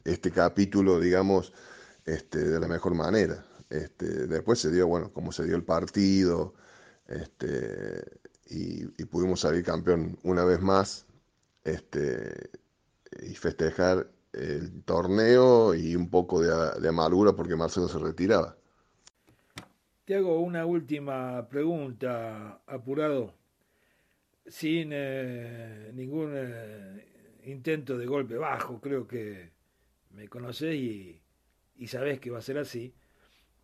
este 0.04 0.30
capítulo, 0.30 1.00
digamos, 1.00 1.52
este, 2.04 2.38
de 2.38 2.60
la 2.60 2.68
mejor 2.68 2.94
manera. 2.94 3.44
Este, 3.70 4.26
después 4.26 4.58
se 4.58 4.70
dio, 4.70 4.86
bueno, 4.86 5.10
como 5.12 5.32
se 5.32 5.44
dio 5.44 5.56
el 5.56 5.64
partido, 5.64 6.54
este, 7.08 8.04
y, 8.48 8.84
pudimos 9.06 9.40
salir 9.40 9.64
campeón 9.64 10.18
una 10.22 10.44
vez 10.44 10.60
más, 10.60 11.06
y 13.22 13.34
festejar 13.34 14.10
el 14.32 14.82
torneo 14.84 15.74
y 15.74 15.94
un 15.96 16.10
poco 16.10 16.40
de, 16.40 16.80
de 16.80 16.88
amargura 16.88 17.32
porque 17.32 17.56
Marcelo 17.56 17.88
se 17.88 17.98
retiraba. 17.98 18.56
Te 20.04 20.16
hago 20.16 20.40
una 20.40 20.66
última 20.66 21.48
pregunta, 21.48 22.60
apurado, 22.66 23.34
sin 24.50 24.90
eh, 24.92 25.92
ningún 25.94 26.32
eh, 26.34 27.40
intento 27.44 27.96
de 27.96 28.04
golpe 28.04 28.36
bajo, 28.36 28.80
creo 28.80 29.06
que 29.06 29.50
me 30.10 30.28
conocés 30.28 30.74
y, 30.74 31.20
y 31.76 31.86
sabés 31.86 32.18
que 32.18 32.30
va 32.30 32.38
a 32.38 32.42
ser 32.42 32.58
así, 32.58 32.92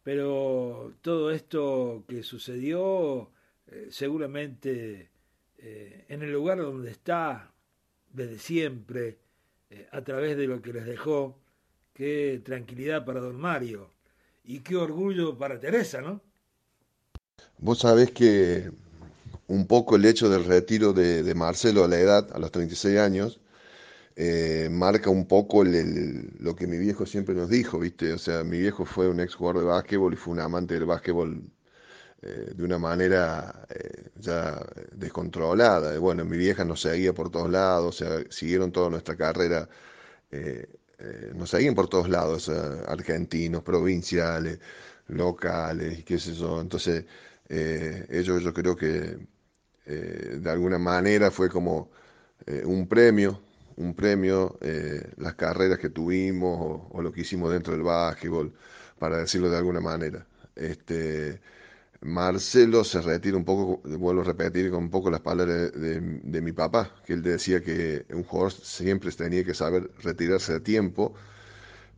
pero 0.05 0.95
todo 1.03 1.33
esto 1.33 2.05
que 2.09 2.23
sucedió 2.23 3.31
eh, 3.67 3.89
seguramente 3.91 5.11
en 5.59 6.23
el 6.23 6.31
lugar 6.31 6.59
donde 6.59 6.93
está 6.93 7.51
desde 8.13 8.39
siempre, 8.39 9.19
a 9.91 10.03
través 10.03 10.37
de 10.37 10.47
lo 10.47 10.63
que 10.63 10.73
les 10.73 10.85
dejó, 10.85 11.41
qué 11.93 12.41
tranquilidad 12.45 13.05
para 13.05 13.19
don 13.19 13.37
Mario 13.37 13.91
y 14.45 14.61
qué 14.61 14.77
orgullo 14.77 15.37
para 15.37 15.59
Teresa, 15.59 16.03
¿no? 16.03 16.21
Vos 17.59 17.81
sabés 17.81 18.13
que 18.13 18.71
un 19.49 19.67
poco 19.67 19.97
el 19.97 20.05
hecho 20.05 20.29
del 20.29 20.45
retiro 20.45 20.93
de, 20.93 21.35
Marcelo 21.35 21.85
a 21.85 21.89
la 21.89 21.99
edad, 21.99 22.29
a 22.33 22.39
los 22.39 22.51
36 22.51 22.99
años, 22.99 23.41
eh, 24.17 24.69
marca 24.71 25.11
un 25.11 25.27
poco 25.29 25.63
lo 25.65 26.57
que 26.57 26.67
mi 26.67 26.79
viejo 26.79 27.07
siempre 27.07 27.35
nos 27.35 27.51
dijo, 27.51 27.79
¿viste? 27.79 28.13
O 28.13 28.19
sea, 28.19 28.45
mi 28.45 28.59
viejo 28.59 28.85
fue 28.87 29.09
un 29.09 29.21
ex 29.21 29.35
jugador 29.35 29.63
de 29.63 29.69
básquetbol 29.69 30.15
y 30.15 30.17
fue 30.17 30.33
un 30.35 30.41
amante 30.41 30.75
del 30.75 30.87
básquetbol 30.87 31.43
eh, 32.23 32.53
de 32.55 32.65
una 32.65 32.79
manera 32.79 33.67
eh, 33.71 34.11
ya 34.19 34.61
descontrolada. 34.93 35.99
Bueno, 35.99 36.25
mi 36.25 36.39
vieja 36.39 36.65
nos 36.65 36.81
seguía 36.83 37.13
por 37.15 37.31
todos 37.31 37.51
lados, 37.51 38.01
o 38.01 38.05
sea, 38.05 38.25
siguieron 38.31 38.73
toda 38.73 38.91
nuestra 38.91 39.17
carrera, 39.17 39.69
nos 41.35 41.51
seguían 41.51 41.75
por 41.75 41.89
todos 41.89 42.09
lados, 42.09 42.49
argentinos, 42.49 43.63
provinciales, 43.63 44.61
locales, 45.09 46.05
qué 46.05 46.19
sé 46.19 46.35
yo. 46.35 46.61
Entonces, 46.61 47.05
ellos 47.49 48.43
yo 48.43 48.53
creo 48.55 48.77
que 48.77 49.19
de 49.87 50.51
alguna 50.51 50.79
manera 50.79 51.31
fue 51.31 51.49
como 51.49 51.91
un 52.65 52.89
premio 52.89 53.41
un 53.77 53.95
premio 53.95 54.59
eh, 54.61 55.13
las 55.19 55.35
carreras 55.35 55.79
que 55.79 55.91
tuvimos 55.91 56.89
o, 56.91 57.03
lo 57.03 57.13
que 57.13 57.23
hicimos 57.23 57.53
dentro 57.53 57.73
del 57.75 57.83
básquetbol, 57.83 58.53
para 58.99 59.19
decirlo 59.19 59.51
de 59.51 59.59
alguna 59.59 59.81
manera. 59.81 60.27
Este, 60.55 61.41
Marcelo 62.01 62.85
se 62.85 63.03
retira 63.03 63.37
un 63.37 63.45
poco, 63.45 63.83
vuelvo 63.99 64.23
a 64.23 64.25
repetir 64.25 64.71
con 64.71 64.85
un 64.85 64.91
poco 64.91 65.11
las 65.11 65.21
palabras 65.21 65.73
de, 65.73 66.41
mi 66.41 66.53
papá, 66.53 66.95
que 67.05 67.15
él 67.15 67.23
decía 67.23 67.63
que 67.63 68.07
un 68.11 68.25
jugador 68.25 68.53
siempre 68.53 69.11
tenía 69.13 69.45
que 69.45 69.55
saber 69.55 69.91
retirarse 70.03 70.55
a 70.55 70.61
tiempo, 70.61 71.15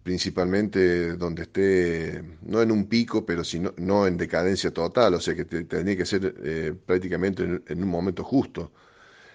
principalmente 0.03 1.15
donde 1.17 1.43
esté, 1.43 2.25
no 2.43 2.63
en 2.63 2.71
un 2.73 2.87
pico, 2.89 3.27
pero 3.27 3.45
sino, 3.45 3.75
no 3.77 4.07
en 4.07 4.17
decadencia 4.17 4.73
total, 4.73 5.15
o 5.15 5.21
sea 5.21 5.35
que 5.35 5.45
tenía 5.45 5.97
que 5.97 6.07
ser 6.07 6.35
eh, 6.45 6.75
prácticamente 6.87 7.45
en 7.67 7.83
un 7.83 7.89
momento 7.91 8.25
justo. 8.25 8.73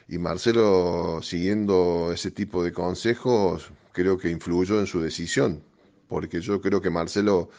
Y 0.08 0.18
Marcelo, 0.18 1.22
siguiendo 1.22 2.12
ese 2.14 2.32
tipo 2.32 2.64
de 2.64 2.74
consejos, 2.74 3.72
creo 3.94 4.18
que 4.18 4.30
influyó 4.30 4.80
en 4.80 4.88
su 4.88 5.02
decisión, 5.02 5.64
porque 6.08 6.42
yo 6.42 6.62
creo 6.62 6.82
que 6.82 6.90
Marcelo 6.90 7.50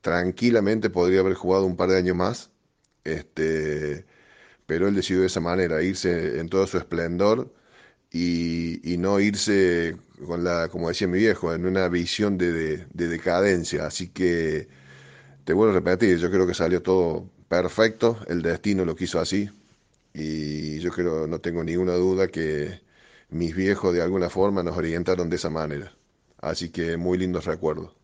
tranquilamente 0.00 0.90
podría 0.90 1.20
haber 1.20 1.34
jugado 1.34 1.66
un 1.66 1.76
par 1.76 1.90
de 1.90 1.98
años 1.98 2.16
más, 2.16 2.50
este, 3.04 4.06
pero 4.66 4.88
él 4.88 4.94
decidió 4.94 5.22
de 5.22 5.28
esa 5.28 5.40
manera, 5.40 5.82
irse 5.82 6.40
en 6.40 6.48
todo 6.48 6.66
su 6.66 6.78
esplendor 6.78 7.52
y, 8.10 8.96
no 8.98 9.20
irse 9.20 9.96
con 10.26 10.44
la, 10.44 10.68
como 10.68 10.88
decía 10.88 11.08
mi 11.08 11.18
viejo, 11.18 11.54
en 11.54 11.66
una 11.66 11.88
visión 11.88 12.38
de, 12.38 12.86
de 12.92 13.08
decadencia. 13.08 13.86
Así 13.86 14.08
que 14.08 14.68
te 15.44 15.52
vuelvo 15.54 15.72
a 15.72 15.76
repetir, 15.76 16.18
yo 16.18 16.30
creo 16.30 16.46
que 16.46 16.54
salió 16.54 16.82
todo 16.82 17.30
perfecto, 17.48 18.20
el 18.28 18.42
destino 18.42 18.84
lo 18.84 18.96
quiso 18.96 19.20
así, 19.20 19.50
y 20.14 20.78
yo 20.80 20.90
creo, 20.92 21.26
no 21.28 21.40
tengo 21.40 21.64
ninguna 21.64 21.94
duda 21.94 22.28
que 22.28 22.82
mis 23.30 23.54
viejos 23.56 23.94
de 23.94 24.02
alguna 24.02 24.30
forma 24.30 24.62
nos 24.62 24.76
orientaron 24.78 25.30
de 25.30 25.36
esa 25.36 25.50
manera. 25.50 25.94
Así 26.38 26.70
que 26.70 26.96
muy 26.98 27.18
lindos 27.18 27.44
recuerdos. 27.46 27.94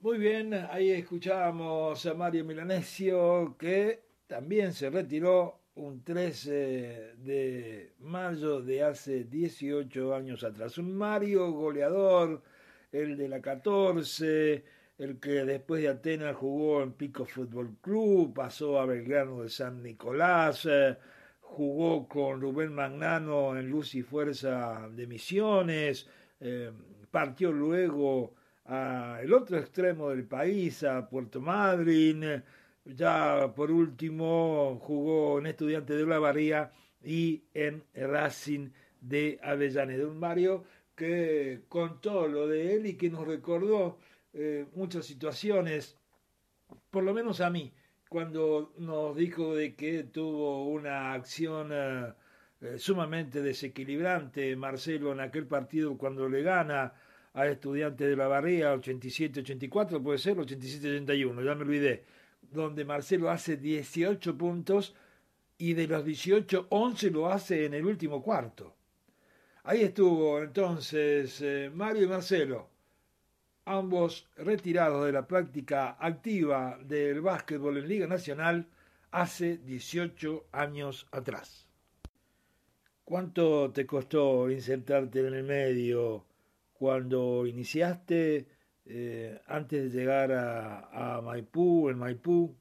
Muy 0.00 0.18
bien, 0.18 0.52
ahí 0.52 0.90
escuchábamos 0.90 2.04
a 2.06 2.12
Mario 2.14 2.44
Milanesio 2.44 3.56
que 3.58 4.02
también 4.26 4.72
se 4.74 4.90
retiró 4.90 5.61
un 5.74 6.02
13 6.04 7.14
de 7.18 7.92
mayo 8.00 8.60
de 8.60 8.82
hace 8.82 9.24
18 9.24 10.14
años 10.14 10.44
atrás. 10.44 10.76
Un 10.78 10.94
Mario 10.94 11.50
goleador, 11.52 12.42
el 12.90 13.16
de 13.16 13.28
la 13.28 13.40
14, 13.40 14.64
el 14.98 15.18
que 15.18 15.44
después 15.44 15.82
de 15.82 15.88
Atenas 15.88 16.36
jugó 16.36 16.82
en 16.82 16.92
Pico 16.92 17.24
Fútbol 17.24 17.76
Club, 17.80 18.34
pasó 18.34 18.78
a 18.78 18.86
Belgrano 18.86 19.42
de 19.42 19.48
San 19.48 19.82
Nicolás, 19.82 20.66
eh, 20.70 20.96
jugó 21.40 22.06
con 22.06 22.40
Rubén 22.40 22.74
Magnano 22.74 23.56
en 23.56 23.70
Luz 23.70 23.94
y 23.94 24.02
Fuerza 24.02 24.88
de 24.90 25.06
Misiones, 25.06 26.06
eh, 26.40 26.70
partió 27.10 27.50
luego 27.50 28.34
al 28.66 29.32
otro 29.32 29.58
extremo 29.58 30.10
del 30.10 30.24
país, 30.24 30.84
a 30.84 31.08
Puerto 31.08 31.40
Madryn, 31.40 32.42
ya 32.84 33.52
por 33.54 33.70
último 33.70 34.78
jugó 34.82 35.38
en 35.38 35.46
Estudiantes 35.46 35.96
de 35.96 36.02
Olavarría 36.04 36.72
y 37.04 37.44
en 37.54 37.84
Racing 37.94 38.70
de 39.00 39.38
Avellaneda. 39.42 40.06
Un 40.06 40.18
Mario 40.18 40.64
que 40.94 41.62
contó 41.68 42.28
lo 42.28 42.46
de 42.48 42.74
él 42.74 42.86
y 42.86 42.94
que 42.94 43.10
nos 43.10 43.26
recordó 43.26 43.98
eh, 44.32 44.66
muchas 44.74 45.06
situaciones, 45.06 45.96
por 46.90 47.04
lo 47.04 47.12
menos 47.14 47.40
a 47.40 47.50
mí, 47.50 47.72
cuando 48.08 48.72
nos 48.78 49.16
dijo 49.16 49.54
de 49.54 49.74
que 49.74 50.04
tuvo 50.04 50.68
una 50.68 51.12
acción 51.12 51.70
eh, 51.72 52.12
eh, 52.60 52.78
sumamente 52.78 53.42
desequilibrante 53.42 54.54
Marcelo 54.56 55.12
en 55.12 55.20
aquel 55.20 55.46
partido 55.46 55.96
cuando 55.98 56.28
le 56.28 56.42
gana 56.42 56.94
a 57.34 57.46
Estudiantes 57.46 58.06
de 58.08 58.16
la 58.16 58.28
Barría 58.28 58.74
87-84, 58.74 60.02
puede 60.02 60.18
ser 60.18 60.36
87-81, 60.36 61.44
ya 61.44 61.54
me 61.54 61.62
olvidé, 61.62 62.04
donde 62.50 62.84
Marcelo 62.84 63.30
hace 63.30 63.56
18 63.56 64.36
puntos 64.36 64.94
y 65.58 65.74
de 65.74 65.86
los 65.86 66.04
18, 66.04 66.66
11 66.68 67.10
lo 67.10 67.30
hace 67.30 67.66
en 67.66 67.74
el 67.74 67.86
último 67.86 68.22
cuarto. 68.22 68.74
Ahí 69.64 69.82
estuvo 69.82 70.42
entonces 70.42 71.42
Mario 71.72 72.02
y 72.04 72.08
Marcelo 72.08 72.72
ambos 73.64 74.28
retirados 74.36 75.06
de 75.06 75.12
la 75.12 75.26
práctica 75.26 75.96
activa 76.00 76.78
del 76.82 77.20
básquetbol 77.20 77.78
en 77.78 77.88
Liga 77.88 78.06
Nacional 78.06 78.66
hace 79.10 79.58
18 79.58 80.46
años 80.52 81.06
atrás. 81.12 81.66
¿Cuánto 83.04 83.70
te 83.72 83.86
costó 83.86 84.50
insertarte 84.50 85.20
en 85.20 85.34
el 85.34 85.44
medio 85.44 86.24
cuando 86.72 87.46
iniciaste 87.46 88.46
eh, 88.84 89.40
antes 89.46 89.92
de 89.92 89.98
llegar 89.98 90.32
a, 90.32 91.20
Maipú, 91.22 91.88
en 91.88 91.98
Maipú? 91.98 92.56